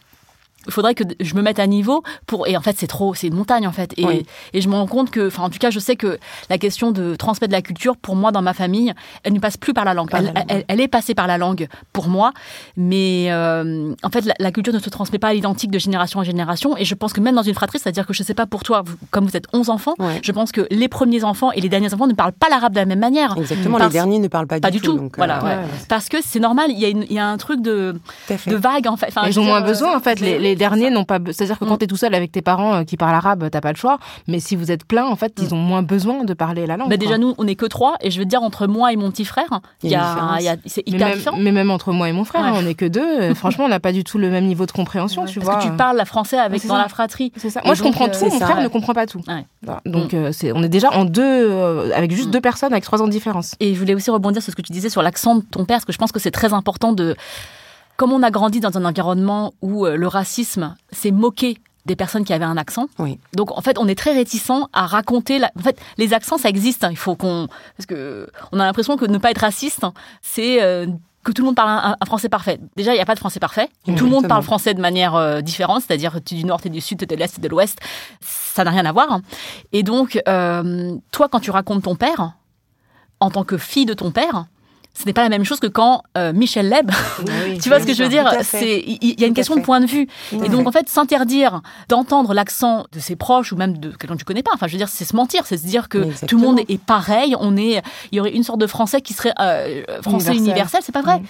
[0.67, 3.27] il faudrait que je me mette à niveau pour et en fait c'est trop c'est
[3.27, 4.25] une montagne en fait et, Oui.
[4.53, 6.91] et je me rends compte que enfin en tout cas je sais que la question
[6.91, 8.93] de transmettre la culture pour moi dans ma famille
[9.23, 10.45] elle ne passe plus par la langue Par elle, la langue.
[10.49, 12.31] elle- elle est passée par la langue pour moi
[12.77, 16.19] mais euh, en fait la, la culture ne se transmet pas à l'identique de génération
[16.19, 18.23] en génération et je pense que même dans une fratrie c'est à dire que je
[18.23, 21.23] sais pas pour toi vous- comme vous êtes 11 enfants je pense que les premiers
[21.23, 23.89] enfants et les derniers enfants ne parlent pas l'arabe de la même manière Exactement, Parce-
[23.91, 25.49] les derniers ne parlent pas, pas du tout, donc, euh, voilà ouais.
[25.49, 25.57] ouais.
[25.89, 27.93] parce que c'est normal il y, a une- il y a un truc de,
[28.27, 28.51] tout à fait.
[28.51, 30.19] de vague en fait Enfin, Ils ont moins besoin en fait.
[30.19, 31.19] Les, les derniers n'ont pas.
[31.31, 31.77] C'est-à-dire que quand Mm.
[31.79, 33.97] tu es tout seul avec tes parents euh, qui parlent arabe, t'as pas le choix.
[34.27, 36.89] Mais si vous êtes plein, en fait, ils ont moins besoin de parler la langue.
[36.89, 39.11] Bah déjà nous on est que trois et je veux dire entre moi et mon
[39.11, 42.11] petit frère il y a, c'est mais hyper même, différent mais même entre moi et
[42.13, 42.47] mon frère, Ouais.
[42.49, 43.01] hein, on est que deux.
[43.21, 45.53] euh, Franchement, on n'a pas du tout le même niveau de compréhension, tu vois.
[45.53, 46.81] parce que tu parles la français avec dans ça.
[46.81, 47.61] la fratrie C'est ça.
[47.63, 48.25] Et Moi, je donc, comprends euh, tout.
[48.25, 48.63] Mon ça, frère ouais.
[48.63, 49.21] ne comprend pas tout.
[49.27, 49.45] Ouais.
[49.63, 49.81] Voilà.
[49.85, 52.31] Donc, c'est, on est déjà en deux, euh, avec juste Mm.
[52.31, 53.55] deux personnes avec trois ans de différence.
[53.59, 55.77] Et je voulais aussi rebondir sur ce que tu disais sur l'accent de ton père,
[55.77, 57.15] parce que je pense que c'est très important de...
[57.97, 62.23] Comme on a grandi dans un environnement où euh, le racisme s'est moqué des personnes
[62.23, 62.87] qui avaient un accent.
[62.99, 63.19] Oui.
[63.33, 65.39] Donc en fait, on est très réticent à raconter.
[65.39, 65.51] La...
[65.57, 66.83] En fait, les accents, ça existe.
[66.83, 66.89] hein.
[66.91, 69.83] Il faut qu'on parce que on a l'impression que ne pas être raciste,
[70.21, 70.85] c'est euh,
[71.23, 72.59] que tout le monde parle un, un français parfait.
[72.75, 73.67] Déjà, il n'y a pas de français parfait.
[73.85, 76.67] Tout le monde parle français de manière euh, différente, c'est-à-dire tu es du nord, tu
[76.67, 77.79] es du sud, tu es de l'est, tu es de l'ouest.
[78.21, 79.19] Ça n'a rien à voir.
[79.71, 82.33] Et donc, euh, toi, quand tu racontes ton père,
[83.19, 84.45] en tant que fille de ton père,
[84.93, 86.91] ce n'est pas la même chose que quand euh, Michel Leb,
[87.61, 88.29] tu vois ce que je veux dire.
[88.43, 90.07] C'est il y, a une Tout question de point de vue.
[90.29, 90.67] Tout Et donc fait.
[90.67, 94.43] en fait, s'interdire d'entendre l'accent de ses proches ou même de quelqu'un que tu connais
[94.43, 94.51] pas.
[94.53, 96.81] Enfin, je veux dire, c'est se mentir, c'est se dire que tout le monde est
[96.81, 97.35] pareil.
[97.39, 97.81] On est,
[98.11, 100.37] il y aurait une sorte de français qui serait euh, français Universel.
[100.37, 100.81] universel.
[100.83, 101.21] C'est pas vrai.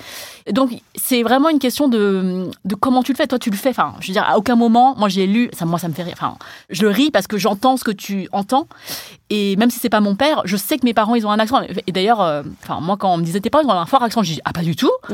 [0.52, 3.28] Donc c'est vraiment une question de de comment tu le fais.
[3.28, 3.70] Toi, tu le fais.
[3.70, 6.04] Enfin, je veux dire, à aucun moment, moi j'ai lu, ça, moi ça me fait
[6.04, 6.16] rire.
[6.18, 6.36] Enfin,
[6.70, 8.68] je ris parce que j'entends ce que tu entends.
[9.30, 11.40] Et même si c'est pas mon père, je sais que mes parents ils ont un
[11.40, 11.62] accent.
[11.88, 14.24] Et d'ailleurs, euh, enfin moi quand on me disait parents ils ont un fort accent,
[14.24, 14.90] je dis ah pas du tout.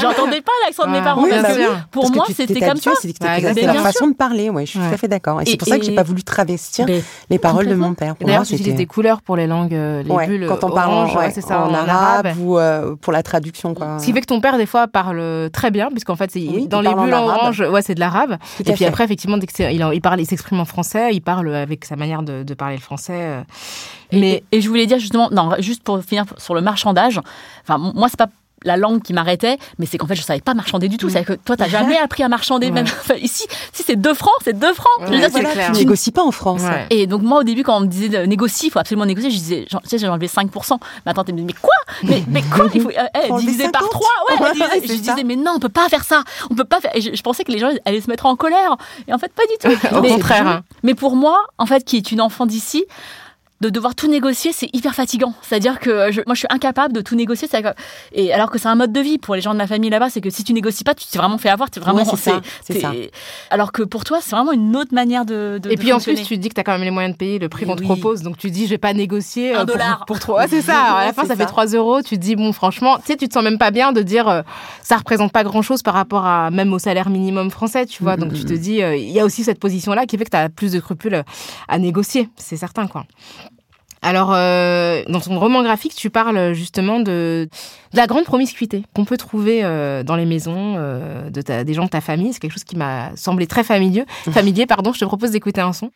[0.00, 1.76] J'entendais pas l'accent de mes Ah, parents oui, parce que oui.
[1.90, 2.92] pour Parce moi c'était comme ça.
[3.00, 4.88] C'est leur façon de parler, ouais, je suis Ouais.
[4.88, 5.40] tout à fait d'accord.
[5.40, 7.74] Et Et- c'est pour ça que j'ai et- pas voulu travestir Mais- les paroles de
[7.74, 8.12] mon père.
[8.12, 10.70] Et Pour D'ailleurs, c'était- des couleurs pour les langues, euh, les Ouais, bulles quand on
[10.70, 13.74] parle en, orange, ouais, ouais, c'est ça, en arabe ou euh, pour la traduction.
[13.74, 13.98] Quoi.
[13.98, 16.66] Ce qui fait que ton père, des fois, parle très bien, puisqu'en fait, c'est- Oui,
[16.68, 18.36] dans les bulles en orange, ouais, c'est de l'arabe.
[18.64, 22.22] Et puis après, effectivement, il, parle, il s'exprime en français, il parle avec sa manière
[22.22, 23.12] de, parler le français.
[23.16, 23.40] euh.
[24.14, 27.18] Et, Mais et je voulais dire justement, non, juste pour finir sur le marchandage.
[27.62, 28.28] Enfin, moi c'est pas
[28.64, 31.08] la langue qui m'arrêtait, mais c'est qu'en fait je savais pas marchander du tout.
[31.10, 32.70] C'est que toi t'as jamais appris à marchander.
[32.70, 34.86] Même enfin, ici, si c'est deux francs, c'est deux francs.
[35.10, 35.72] Ouais, dire, clair.
[35.72, 36.62] Tu négocies pas en France.
[36.62, 36.86] Ouais.
[36.90, 39.32] Et donc moi au début quand on me disait de négocier, il faut absolument négocier,
[39.32, 40.78] je disais, tu sais, j'ai enlevé 5%.
[41.04, 41.72] Ma tante elle me dit mais quoi?
[42.04, 42.68] Mais mais quoi?
[42.72, 42.92] Il faut euh,
[43.26, 43.90] eh, diviser par 50.
[43.90, 46.22] 3 Ouais, elle disait- Ouais, je disais mais non, on peut pas faire ça.
[46.48, 46.94] On peut pas faire.
[46.94, 48.76] Et je, je pensais que les gens allaient se mettre en colère.
[49.08, 49.86] Et en fait pas du tout.
[49.96, 50.62] Au Mais- contraire, hein.
[50.84, 52.84] Mais pour moi, en fait, qui est une enfant d'ici,
[53.62, 55.32] de devoir tout négocier, c'est hyper fatigant.
[55.40, 57.48] C'est-à-dire que je- moi, je suis incapable de tout négocier.
[58.12, 60.10] Et alors que c'est un mode de vie pour les gens de ma famille là-bas,
[60.10, 61.70] c'est que si tu négocies pas, tu t'es vraiment fait avoir.
[61.70, 61.98] Tu vraiment.
[61.98, 62.92] Ouais, c'est ça, c'est t'es- ça.
[63.50, 65.58] Alors que pour toi, c'est vraiment une autre manière de.
[65.62, 66.90] de Et de puis en plus, tu te dis que tu as quand même les
[66.90, 68.22] moyens de payer le prix qu'on te propose.
[68.22, 70.04] Donc tu dis, je vais pas négocier Un euh, pour, dollar.
[70.06, 70.48] pour trois.
[70.48, 70.78] C'est ça.
[70.82, 71.48] Alors, à la fin, ça fait ça.
[71.48, 72.02] 3 euros.
[72.02, 74.28] Tu te dis, bon, franchement, tu sais, tu te sens même pas bien de dire,
[74.28, 74.42] euh,
[74.82, 78.16] ça représente pas grand chose par rapport à même au salaire minimum français, tu vois.
[78.16, 80.36] Donc tu te dis, euh, il y a aussi cette position-là qui fait que tu
[80.36, 81.22] as plus de scrupules
[81.68, 82.28] à négocier.
[82.36, 83.04] C'est certain, quoi.
[84.02, 87.48] Alors, euh, dans ton roman graphique, tu parles justement de,
[87.92, 91.72] de la grande promiscuité qu'on peut trouver euh, dans les maisons euh, de ta- des
[91.74, 92.32] gens de ta famille.
[92.32, 94.04] C'est quelque chose qui m'a semblé très familier.
[94.32, 94.92] Familier, pardon.
[94.92, 95.92] Je te propose d'écouter un son.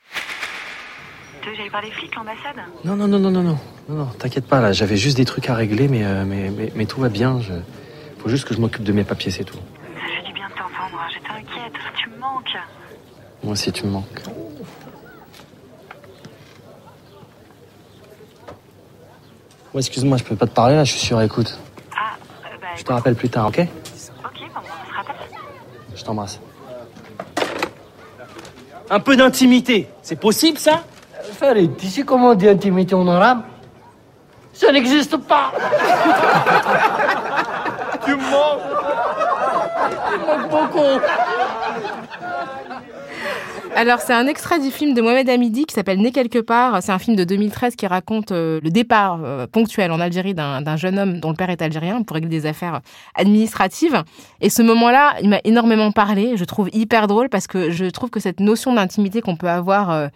[1.42, 2.56] Tu veux que j'aille voir les flics, l'ambassade?
[2.84, 5.48] Non, non, non, non, non, non, non, non, t'inquiète pas, là, j'avais juste des trucs
[5.50, 7.40] à régler, mais, euh, mais, mais, mais tout va bien.
[7.40, 7.52] Je...
[8.22, 9.54] Faut juste que je m'occupe de mes papiers, c'est tout.
[9.56, 11.00] Ça fait du bien de t'entendre.
[11.12, 11.72] J'étais inquiète.
[11.96, 12.56] Tu me manques.
[13.44, 14.22] Moi aussi, tu me manques.
[19.74, 21.58] Ouais, excuse-moi, je peux pas te parler là, je suis sur écoute.
[21.92, 22.14] Ah,
[22.44, 23.68] euh, bah, Je te rappelle plus tard, ok ok,
[24.54, 25.16] bon, on se rappelle.
[25.94, 26.40] Je t'embrasse.
[28.88, 30.84] Un peu d'intimité, c'est possible ça?
[31.32, 33.42] Farid, tu sais comment on dit intimité en arabe?
[34.52, 35.52] Ça n'existe pas
[38.04, 38.60] Tu me manques
[43.78, 46.82] Alors, c'est un extrait du film de Mohamed Hamidi qui s'appelle Né quelque part.
[46.82, 50.76] C'est un film de 2013 qui raconte euh, le départ euh, ponctuel en Algérie d'un
[50.78, 52.80] jeune homme dont le père est algérien pour régler des affaires
[53.14, 54.02] administratives.
[54.40, 56.38] Et ce moment-là, il m'a énormément parlé.
[56.38, 59.90] Je trouve hyper drôle parce que je trouve que cette notion d'intimité qu'on peut avoir
[59.90, 60.08] euh,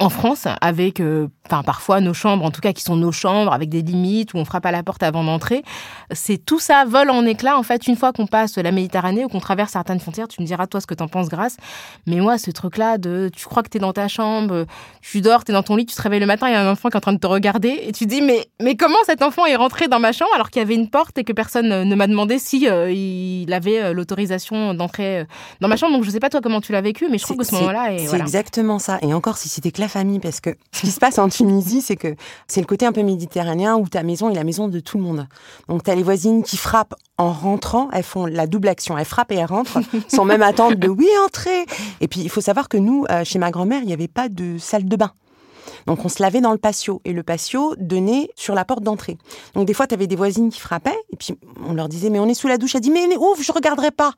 [0.00, 3.52] en France, avec, euh, enfin parfois nos chambres, en tout cas qui sont nos chambres,
[3.52, 5.62] avec des limites où on frappe à la porte avant d'entrer,
[6.10, 9.28] c'est tout ça vole en éclats en fait une fois qu'on passe la Méditerranée ou
[9.28, 10.26] qu'on traverse certaines frontières.
[10.26, 11.56] Tu me diras toi ce que t'en penses, grâce.
[12.08, 14.66] Mais moi, ce truc-là de, tu crois que t'es dans ta chambre,
[15.00, 16.72] tu dors, t'es dans ton lit, tu te réveilles le matin, il y a un
[16.72, 19.22] enfant qui est en train de te regarder et tu dis mais mais comment cet
[19.22, 21.84] enfant est rentré dans ma chambre alors qu'il y avait une porte et que personne
[21.84, 25.24] ne m'a demandé si euh, il avait euh, l'autorisation d'entrer
[25.60, 25.92] dans ma chambre?
[25.94, 27.92] Donc je sais pas toi comment tu l'as vécu, mais je trouve que ce moment-là
[27.92, 28.24] est C'est voilà.
[28.24, 28.98] exactement ça.
[29.02, 31.82] Et encore, si c'était que la famille, parce que ce qui se passe en Tunisie,
[31.82, 32.16] c'est que
[32.48, 35.04] c'est le côté un peu méditerranéen où ta maison est la maison de tout le
[35.04, 35.28] monde.
[35.68, 38.96] Donc, tu as les voisines qui frappent en rentrant, elles font la double action.
[38.96, 39.78] Elles frappent et elles rentrent
[40.08, 41.66] sans même attendre de oui, entrez.
[42.00, 44.28] Et puis, il faut savoir que nous, euh, chez ma grand-mère, il n'y avait pas
[44.28, 45.12] de salle de bain.
[45.86, 49.18] Donc on se lavait dans le patio et le patio donnait sur la porte d'entrée.
[49.54, 52.18] Donc des fois tu avais des voisines qui frappaient et puis on leur disait mais
[52.18, 52.74] on est sous la douche.
[52.74, 54.12] Elle dit mais ouf je regarderai pas.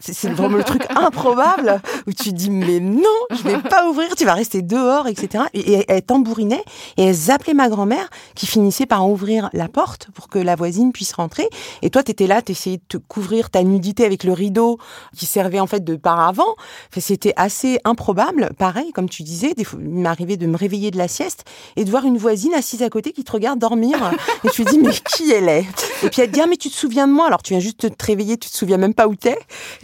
[0.00, 4.24] C'est vraiment le truc improbable où tu dis mais non je vais pas ouvrir tu
[4.24, 5.44] vas rester dehors etc.
[5.54, 6.64] Et, et elles tambourinaient
[6.96, 10.92] et elles appelaient ma grand-mère qui finissait par ouvrir la porte pour que la voisine
[10.92, 11.48] puisse rentrer.
[11.82, 14.78] Et toi t'étais là t'essayais de te couvrir ta nudité avec le rideau
[15.16, 16.56] qui servait en fait de paravent.
[16.90, 18.50] Enfin, C'était assez improbable.
[18.58, 21.44] Pareil, comme tu disais, il m'arrivait de me réveiller de la sieste
[21.76, 23.96] et de voir une voisine assise à côté qui te regarde dormir.
[24.44, 25.66] et tu te dis, mais qui elle est?
[26.02, 27.60] Et puis elle te dit, ah, mais tu te souviens de moi Alors tu viens
[27.60, 29.38] juste te réveiller, tu te souviens même pas où t'es.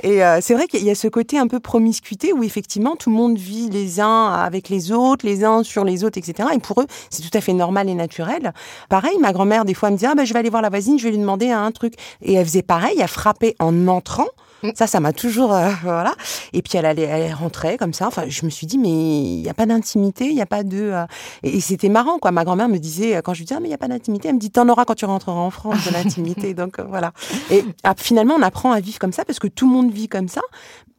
[0.06, 3.10] Et euh, c'est vrai qu'il y a ce côté un peu promiscuité où effectivement tout
[3.10, 6.48] le monde vit les uns avec les autres, les uns sur les autres, etc.
[6.54, 8.52] Et pour eux, c'est tout à fait normal et naturel.
[8.88, 10.68] Pareil, ma grand-mère, des fois, elle me disait, ah, ben, je vais aller voir la
[10.68, 11.94] voisine, je vais lui demander un truc.
[12.22, 14.28] Et elle faisait pareil, elle frappait en entrant.
[14.74, 16.14] Ça, ça m'a toujours, euh, voilà.
[16.52, 18.06] Et puis elle allait, elle rentrait comme ça.
[18.08, 20.62] Enfin, je me suis dit, mais il n'y a pas d'intimité, il n'y a pas
[20.64, 20.78] de.
[20.92, 21.06] euh,
[21.42, 22.30] Et, et c'était marrant, quoi.
[22.32, 23.88] Ma grand-mère me disait, euh, quand je lui disais, ah, mais il n'y a pas
[23.88, 26.54] d'intimité, elle me dit, t'en auras quand tu rentreras en France, de l'intimité.
[26.54, 27.12] Donc euh, voilà.
[27.50, 30.08] Et ah, finalement, on apprend à vivre comme ça parce que tout le monde vit
[30.08, 30.40] comme ça,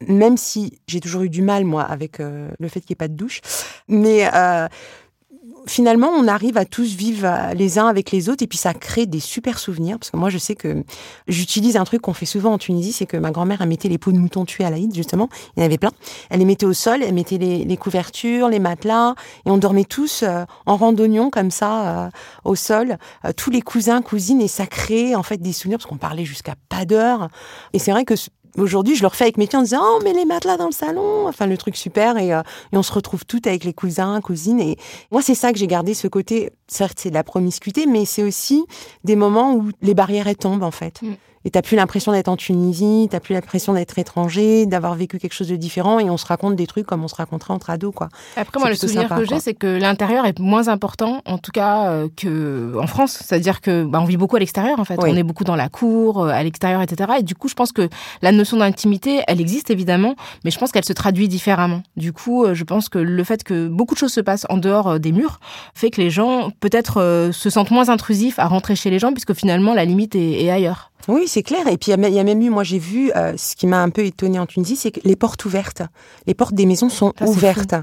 [0.06, 3.08] même si j'ai toujours eu du mal, moi, avec le fait qu'il n'y ait pas
[3.08, 3.40] de douche.
[3.88, 4.28] Mais.
[5.68, 8.74] Finalement, on arrive à tous vivre euh, les uns avec les autres et puis ça
[8.74, 9.98] crée des super souvenirs.
[9.98, 10.82] Parce que moi, je sais que
[11.26, 13.98] j'utilise un truc qu'on fait souvent en Tunisie, c'est que ma grand-mère, elle mettait les
[13.98, 15.28] peaux de mouton tués à l'Aïd, justement.
[15.56, 15.90] Il y en avait plein.
[16.30, 19.14] Elle les mettait au sol, elle mettait les, couvertures, les matelas,
[19.46, 22.10] et on dormait tous euh, en randonnion comme ça, euh,
[22.44, 25.88] au sol, euh, tous les cousins, cousines, et ça crée en fait des souvenirs, parce
[25.88, 27.28] qu'on parlait jusqu'à pas d'heure.
[27.72, 28.14] Et c'est vrai que
[28.56, 30.72] Aujourd'hui, je le refais avec mes filles en disant Oh, mais les matelas dans le
[30.72, 32.16] salon Enfin, le truc super.
[32.18, 32.42] Et, euh,
[32.72, 34.60] et on se retrouve toutes avec les cousins, cousines.
[34.60, 34.76] Et
[35.10, 36.52] moi, c'est ça que j'ai gardé, ce côté.
[36.66, 38.64] Certes, c'est de la promiscuité, mais c'est aussi
[39.04, 41.02] des moments où les barrières elles tombent, en fait.
[41.02, 41.14] Mm.
[41.44, 45.34] Et t'as plus l'impression d'être en Tunisie, t'as plus l'impression d'être étranger, d'avoir vécu quelque
[45.34, 47.94] chose de différent, et on se raconte des trucs comme on se raconterait entre ados,
[47.94, 48.08] quoi.
[48.36, 51.52] Après, moi, le souvenir sympa, que j'ai, c'est que l'intérieur est moins important, en tout
[51.52, 53.18] cas, euh, que en France.
[53.24, 54.96] C'est-à-dire que bah, on vit beaucoup à l'extérieur, en fait.
[55.02, 55.10] Oui.
[55.12, 57.12] On est beaucoup dans la cour, euh, à l'extérieur, etc.
[57.20, 57.88] Et du coup, je pense que
[58.22, 60.14] la notion d'intimité, elle existe évidemment,
[60.44, 61.82] mais je pense qu'elle se traduit différemment.
[61.96, 64.56] Du coup, euh, je pense que le fait que beaucoup de choses se passent en
[64.56, 65.40] dehors euh, des murs
[65.74, 69.12] fait que les gens, peut-être, euh, se sentent moins intrusifs à rentrer chez les gens,
[69.12, 70.90] puisque finalement, la limite est, est ailleurs.
[71.08, 71.66] Oui, c'est clair.
[71.68, 73.32] Et puis, il y a même- il y, a même eu, moi, j'ai vu, euh,
[73.36, 75.82] ce qui m'a un peu étonné en Tunisie, c'est que les portes ouvertes.
[76.26, 77.74] Les portes des maisons sont ouvertes.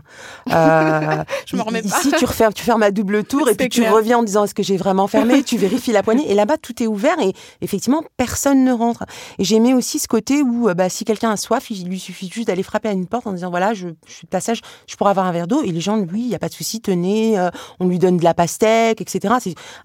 [0.52, 1.88] Euh, Je me remets pas.
[2.00, 4.54] Ici, tu refermes, tu fermes à double tour et puis tu reviens en disant est-ce
[4.54, 5.44] que j'ai vraiment fermé?
[5.44, 6.30] Tu vérifies la poignée.
[6.32, 9.04] Et là-bas, tout est ouvert et effectivement, personne ne rentre.
[9.40, 12.30] Et j'aimais aussi ce côté où, euh, bah, si quelqu'un a soif, il lui suffit
[12.32, 14.96] juste d'aller frapper à une porte en disant voilà, je, je suis de passage, je
[14.96, 15.62] pourrais avoir un verre d'eau.
[15.64, 17.50] Et les gens, oui, il n'y a pas de souci, tenez, euh,
[17.80, 19.34] on lui donne de la pastèque, etc.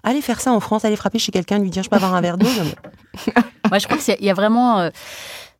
[0.03, 2.21] Allez faire ça en France, allez frapper chez quelqu'un, lui dire je peux avoir un
[2.21, 2.47] verre d'eau.
[3.69, 4.79] Moi, je crois qu'il y a vraiment.
[4.79, 4.89] euh,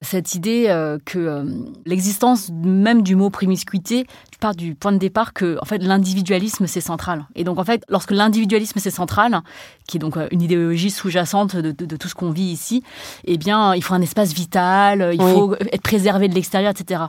[0.03, 1.43] cette idée euh, que euh,
[1.85, 6.65] l'existence même du mot promiscuité, tu pars du point de départ que en fait l'individualisme
[6.65, 7.27] c'est central.
[7.35, 9.41] Et donc en fait, lorsque l'individualisme c'est central,
[9.87, 12.81] qui est donc une idéologie sous-jacente de, de- de tout ce qu'on vit ici,
[13.25, 15.33] eh bien il faut un espace vital, il Oui.
[15.33, 17.03] faut être préservé de l'extérieur, etc.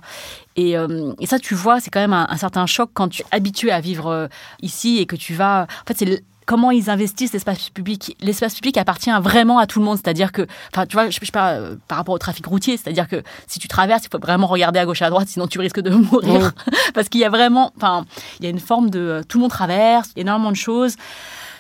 [0.57, 3.23] Et, euh, et ça, tu vois, c'est quand même un, un certain choc quand tu
[3.23, 4.27] es habitué à vivre euh,
[4.61, 5.63] ici et que tu vas.
[5.63, 8.17] En fait, c'est comment ils investissent l'espace public.
[8.21, 9.97] L'espace public appartient vraiment à tout le monde.
[9.97, 12.77] C'est-à-dire que, enfin, tu vois, je, je parle euh, par rapport au trafic routier.
[12.77, 15.47] C'est-à-dire que si tu traverses, il faut vraiment regarder à gauche et à droite, sinon
[15.47, 16.53] tu risques de mourir.
[16.95, 18.05] Parce qu'il y a vraiment, enfin,
[18.41, 20.51] il y a une forme de euh, tout le monde traverse, il y a énormément
[20.51, 20.97] de choses,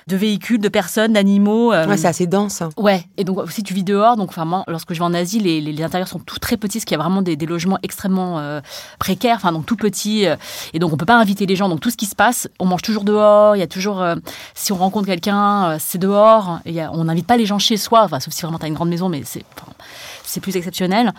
[0.06, 1.72] de véhicules, de personnes, d'animaux.
[1.72, 2.62] euh, Ouais, c'est assez dense.
[2.62, 2.70] hein.
[2.76, 5.38] Ouais, et donc si tu vis dehors, donc enfin moi, lorsque je vais en Asie,
[5.40, 7.46] les, les, les intérieurs sont tout très petits, parce qu'il y a vraiment des, des
[7.46, 8.60] logements extrêmement euh,
[8.98, 10.36] précaires, enfin donc tout petits, euh,
[10.72, 11.68] et donc on peut pas inviter les gens.
[11.68, 13.56] Donc tout ce qui se passe, on mange toujours dehors.
[13.56, 14.16] Il y a toujours, euh,
[14.54, 16.60] si on rencontre quelqu'un, euh, c'est dehors.
[16.64, 18.64] Et y a- on n'invite pas les gens chez soi, enfin sauf si vraiment tu
[18.64, 19.72] as une grande maison, mais c'est enfin,
[20.24, 21.12] c'est plus exceptionnel.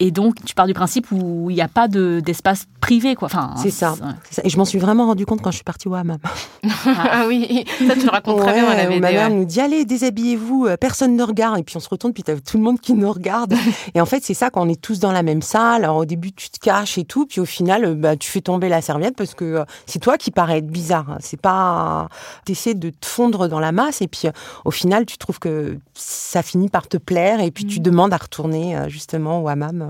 [0.00, 3.26] Et donc tu pars du principe où il n'y a pas de- d'espace privé, quoi.
[3.26, 3.92] Enfin, C'est ça.
[3.92, 3.98] ouais.
[4.30, 4.42] c'est ça.
[4.44, 6.18] Et je m'en suis vraiment rendu compte quand je suis partie au hammam.
[6.86, 9.00] Ah oui, ça tu le racontes très bien dans la BD.
[9.00, 9.34] ma mère ouais.
[9.34, 12.36] nous dit allez déshabillez-vous, euh, personne ne regarde et puis on se retourne puis t'as
[12.36, 13.54] tout le monde qui nous regarde
[13.94, 15.84] et en fait c'est ça quand on est tous dans la même salle.
[15.84, 18.40] Alors au début tu te caches et tout puis au final euh, bah tu fais
[18.40, 21.16] tomber la serviette parce que euh, c'est toi qui paraît être bizarre.
[21.20, 22.08] C'est pas
[22.44, 24.28] t'essaies de te fondre dans la masse et puis
[24.64, 27.68] au final tu trouves que ça finit par te plaire et puis Mm.
[27.68, 29.87] tu demandes à retourner justement au hammam.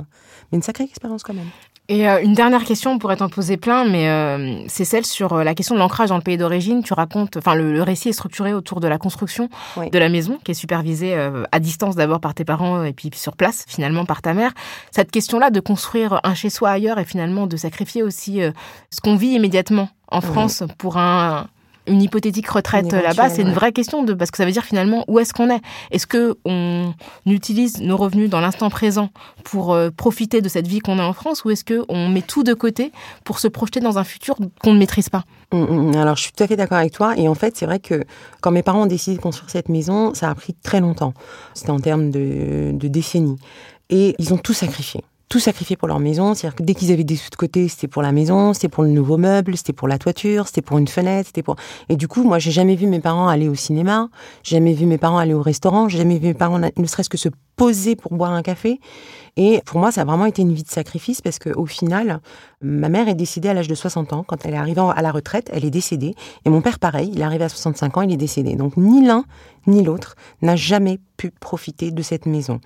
[0.53, 1.49] Mais une sacrée expérience quand même.
[1.91, 5.33] Et euh, une dernière question, on pourrait t'en poser plein, mais euh, c'est celle sur
[5.33, 6.83] euh, la question de l'ancrage dans le pays d'origine.
[6.83, 9.89] Tu racontes, enfin, le, le récit est structuré autour de la construction Oui.
[9.89, 13.11] de la maison, qui est supervisée euh, à distance d'abord par tes parents et puis
[13.15, 14.53] sur place, finalement par ta mère.
[14.91, 18.51] Cette question-là de construire un chez-soi ailleurs et finalement de sacrifier aussi euh,
[18.91, 21.47] ce qu'on vit immédiatement en France pour un
[21.89, 23.55] une hypothétique retraite euh, là-bas, c'est une ouais.
[23.55, 25.61] vraie question de parce que ça veut dire finalement où est-ce qu'on est?
[25.91, 26.95] Est-ce que on
[27.27, 29.11] utilise nos revenus dans l'instant présent
[29.45, 32.23] pour euh, profiter de cette vie qu'on a en France ou est-ce que on met
[32.23, 32.93] tout de côté
[33.25, 35.25] pour se projeter dans un futur qu'on ne maîtrise pas?
[35.53, 37.15] Mm, mm, Alors, je suis tout à fait d'accord avec toi.
[37.17, 38.05] Et en fait, c'est vrai que
[38.41, 41.15] quand mes parents ont décidé de construire cette maison, ça a pris très longtemps.
[41.55, 43.39] C'était en termes de, de décennies.
[43.91, 45.03] Et ils ont tout sacrifié.
[45.29, 46.35] Tout sacrifié pour leur maison.
[46.35, 48.83] C'est-à-dire que dès qu'ils avaient des sous de côté, c'était pour la maison, c'était pour
[48.83, 51.57] le nouveau meuble, c'était pour la toiture, c'était pour une fenêtre, c'était pour.
[51.89, 54.09] Et du coup, moi, j'ai jamais vu mes parents aller au cinéma,
[54.43, 57.11] j'ai jamais vu mes parents aller au restaurant, j'ai jamais vu mes parents ne serait-ce
[57.11, 57.29] que se
[57.59, 58.81] poser pour boire un café.
[59.37, 62.21] Et pour moi, ça a vraiment été une vie de sacrifice parce qu'au final,
[62.61, 64.25] ma mère est décédée à l'âge de 60 ans.
[64.27, 66.15] Quand elle est arrivée à la retraite, elle est décédée.
[66.45, 68.57] Et mon père, pareil, il est arrivé à 65 ans, il est décédé.
[68.57, 69.25] Donc ni l'un
[69.67, 72.61] ni l'autre n'a jamais pu profiter de cette maison.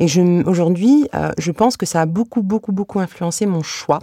[0.00, 0.06] Et
[0.46, 4.00] aujourd'hui, euh, je pense que ça a beaucoup, beaucoup, beaucoup influencé mon choix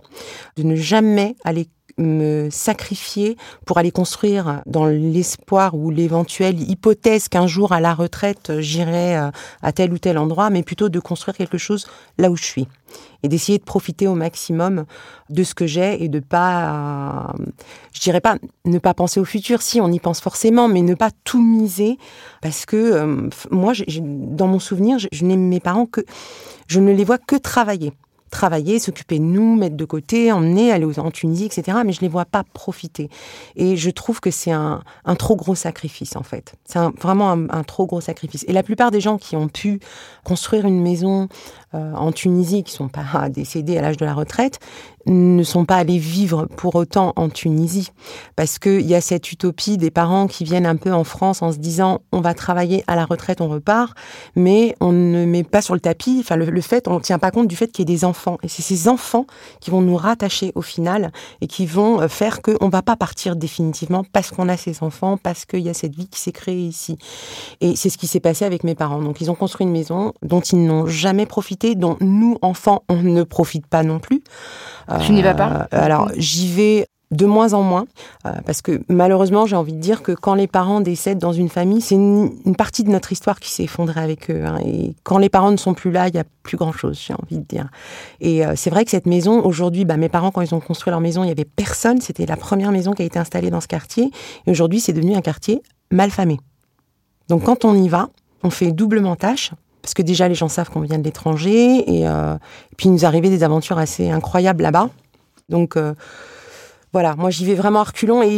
[0.56, 1.68] de ne jamais aller
[1.98, 8.52] me sacrifier pour aller construire dans l'espoir ou l'éventuelle hypothèse qu'un jour à la retraite
[8.60, 9.32] j'irai euh,
[9.62, 11.88] à tel ou tel endroit, mais plutôt de construire quelque chose
[12.18, 12.68] là où je suis.
[13.24, 14.86] Et d'essayer de profiter au maximum
[15.30, 17.34] de ce que j'ai et de pas,
[17.94, 20.94] je dirais pas ne pas penser au futur, si on y pense forcément, mais ne
[20.94, 21.98] pas tout miser
[22.41, 26.02] parce que euh, moi, dans mon souvenir, je, je n'aime mes parents que,
[26.68, 27.94] je ne les vois que travailler
[28.34, 31.78] travailler, s'occuper de nous, mettre de côté, emmener, aller en Tunisie, etc.
[31.86, 33.10] Mais je les vois pas profiter.
[33.56, 34.82] Et je trouve que c'est un,
[35.18, 36.56] trop gros sacrifice, en fait.
[36.66, 38.44] C'est vraiment un, trop gros sacrifice.
[38.48, 39.80] Et la plupart des gens qui ont pu
[40.24, 41.30] construire une maison
[41.74, 44.59] en Tunisie, qui sont pas décédés à l'âge de la retraite,
[45.05, 47.91] ne sont pas allés vivre pour autant en Tunisie.
[48.36, 51.51] Parce qu'il y a cette utopie des parents qui viennent un peu en France en
[51.51, 53.95] se disant on va travailler à la retraite, on repart,
[54.36, 57.19] mais on ne met pas sur le tapis, enfin le, le fait, on ne tient
[57.19, 58.38] pas compte du fait qu'il y ait des enfants.
[58.43, 59.26] Et c'est ces enfants
[59.59, 61.11] qui vont nous rattacher au final
[61.41, 64.84] et qui vont euh, faire qu'on ne va pas partir définitivement parce qu'on a ces
[64.84, 66.97] enfants, parce qu'il y a cette vie qui s'est créée ici.
[67.61, 69.01] Et c'est ce qui s'est passé avec mes parents.
[69.01, 73.01] Donc ils ont construit une maison dont ils n'ont jamais profité, dont nous, enfants, on
[73.01, 74.22] ne profite pas non plus.
[75.05, 75.68] Tu n'y vas pas?
[75.74, 77.86] Euh, Alors j'y vais de moins en moins,
[78.26, 81.47] euh, parce que malheureusement, j'ai envie de dire que quand les parents décèdent dans une
[81.49, 84.43] famille, c'est une, une partie de notre histoire qui s'est effondrée avec eux.
[84.43, 84.57] hein.
[84.66, 87.38] et quand les parents ne sont plus là, il y a plus grand-chose, j'ai envie
[87.38, 87.70] de dire.
[88.20, 90.89] Et euh, c'est vrai que cette maison, aujourd'hui, bah, mes parents, quand ils ont construit
[90.89, 92.01] leur maison, il y avait personne.
[92.01, 94.09] C'était la première maison qui a été installée dans ce quartier.
[94.47, 95.61] Et aujourd'hui, c'est devenu un quartier
[95.91, 96.39] mal famé.
[97.30, 98.09] Donc quand on y va,
[98.41, 99.51] on fait doublement tâche.
[99.84, 101.84] Parce que déjà, les gens savent qu'on vient de l'étranger.
[101.94, 102.38] Et, euh,
[102.78, 104.90] puis, il nous arrivait des aventures assez incroyables là-bas.
[105.50, 105.94] Donc, euh,
[106.94, 108.24] voilà, moi, j'y vais vraiment à reculons.
[108.24, 108.38] Et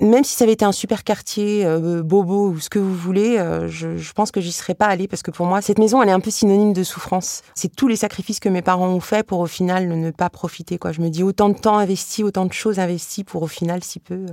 [0.00, 3.36] même si ça avait été un super quartier, euh, bobo ou ce que vous voulez,
[3.68, 5.08] je, pense que j'y serais pas allée.
[5.08, 7.42] Parce que pour moi, cette maison, elle est un peu synonyme de souffrance.
[7.54, 10.78] C'est tous les sacrifices que mes parents ont fait pour, au final, ne pas profiter.
[10.78, 10.92] Quoi.
[10.92, 14.00] Je me dis, autant de temps investi, autant de choses investies pour, au final, si
[14.00, 14.24] peu...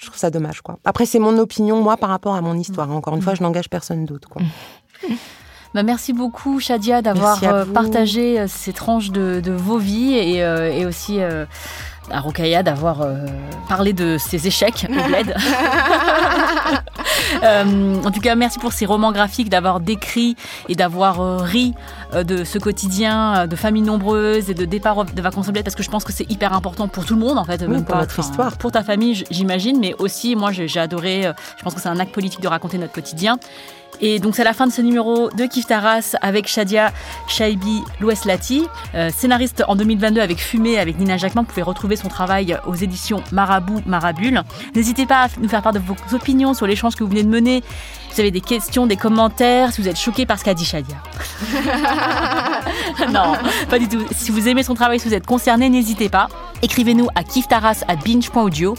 [0.00, 0.78] Je trouve ça dommage, quoi.
[0.84, 2.90] Après, c'est mon opinion, moi, par rapport à mon histoire.
[2.90, 4.40] Encore une fois, je n'engage personne d'autre, quoi.
[5.74, 10.42] Bah, merci beaucoup, Shadia, d'avoir euh, partagé euh, ces tranches de, de vos vies et,
[10.42, 11.44] euh, et aussi euh,
[12.10, 13.18] à Rokaya d'avoir euh,
[13.68, 15.34] parlé de ses échecs au bled.
[17.42, 20.36] En tout cas, merci pour ces romans graphiques, d'avoir décrit
[20.68, 21.74] et d'avoir ri
[22.24, 25.76] de ce quotidien euh, de familles nombreuses et de départ de vacances au bled, parce
[25.76, 27.60] que je pense que c'est hyper important pour tout le monde, en fait.
[27.62, 28.56] Oui, même pour pas- notre histoire.
[28.56, 31.26] Pour ta famille, j'imagine, mais aussi, moi, j'ai j'ai adoré.
[31.26, 33.38] euh, Je pense que c'est un acte politique de raconter notre quotidien.
[34.02, 36.90] Et donc c'est la fin de ce numéro de Kif Taras avec Shadia
[37.28, 41.42] Shaibi Loueslati, euh, scénariste en 2022 avec Fumée avec Nina Jacquemin.
[41.42, 44.42] Vous pouvez retrouver son travail aux éditions Marabout Marabule.
[44.74, 47.28] N'hésitez pas à nous faire part de vos opinions sur l'échange que vous venez de
[47.28, 47.62] mener.
[48.10, 50.64] Si vous avez des questions, des commentaires, si vous êtes choqué par ce qu'a dit
[50.64, 50.96] Shadia.
[53.12, 53.34] non,
[53.68, 54.04] pas du tout.
[54.10, 56.28] Si vous aimez son travail, si vous êtes concerné, n'hésitez pas.
[56.62, 58.74] Écrivez-nous à kiftaras at binge.audio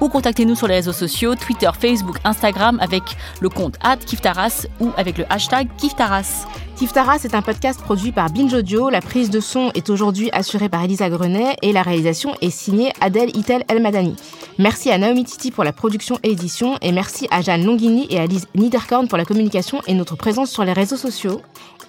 [0.00, 3.02] ou contactez-nous sur les réseaux sociaux, Twitter, Facebook, Instagram avec
[3.40, 6.46] le compte at kiftaras ou avec le hashtag kiftaras.
[6.76, 8.90] Kif Taras est un podcast produit par Binge Audio.
[8.90, 12.92] La prise de son est aujourd'hui assurée par Elisa Grenet et la réalisation est signée
[13.00, 14.14] Adèle Itel El Madani.
[14.58, 18.18] Merci à Naomi Titi pour la production et édition et merci à Jeanne Longhini et
[18.20, 21.40] à Lise Niederkorn pour la communication et notre présence sur les réseaux sociaux.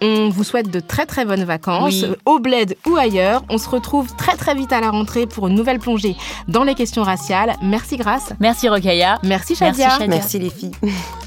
[0.02, 2.16] On vous souhaite de très très bonnes vacances, Oui.
[2.26, 3.44] au bled ou ailleurs.
[3.50, 6.16] On se retrouve très très vite à la rentrée pour une nouvelle plongée
[6.48, 7.56] dans les questions raciales.
[7.62, 8.32] Merci Grace.
[8.40, 9.20] Merci Rokaya.
[9.24, 9.90] Merci Merci, Shadia.
[9.90, 10.08] Shadia.
[10.08, 10.72] Merci les filles.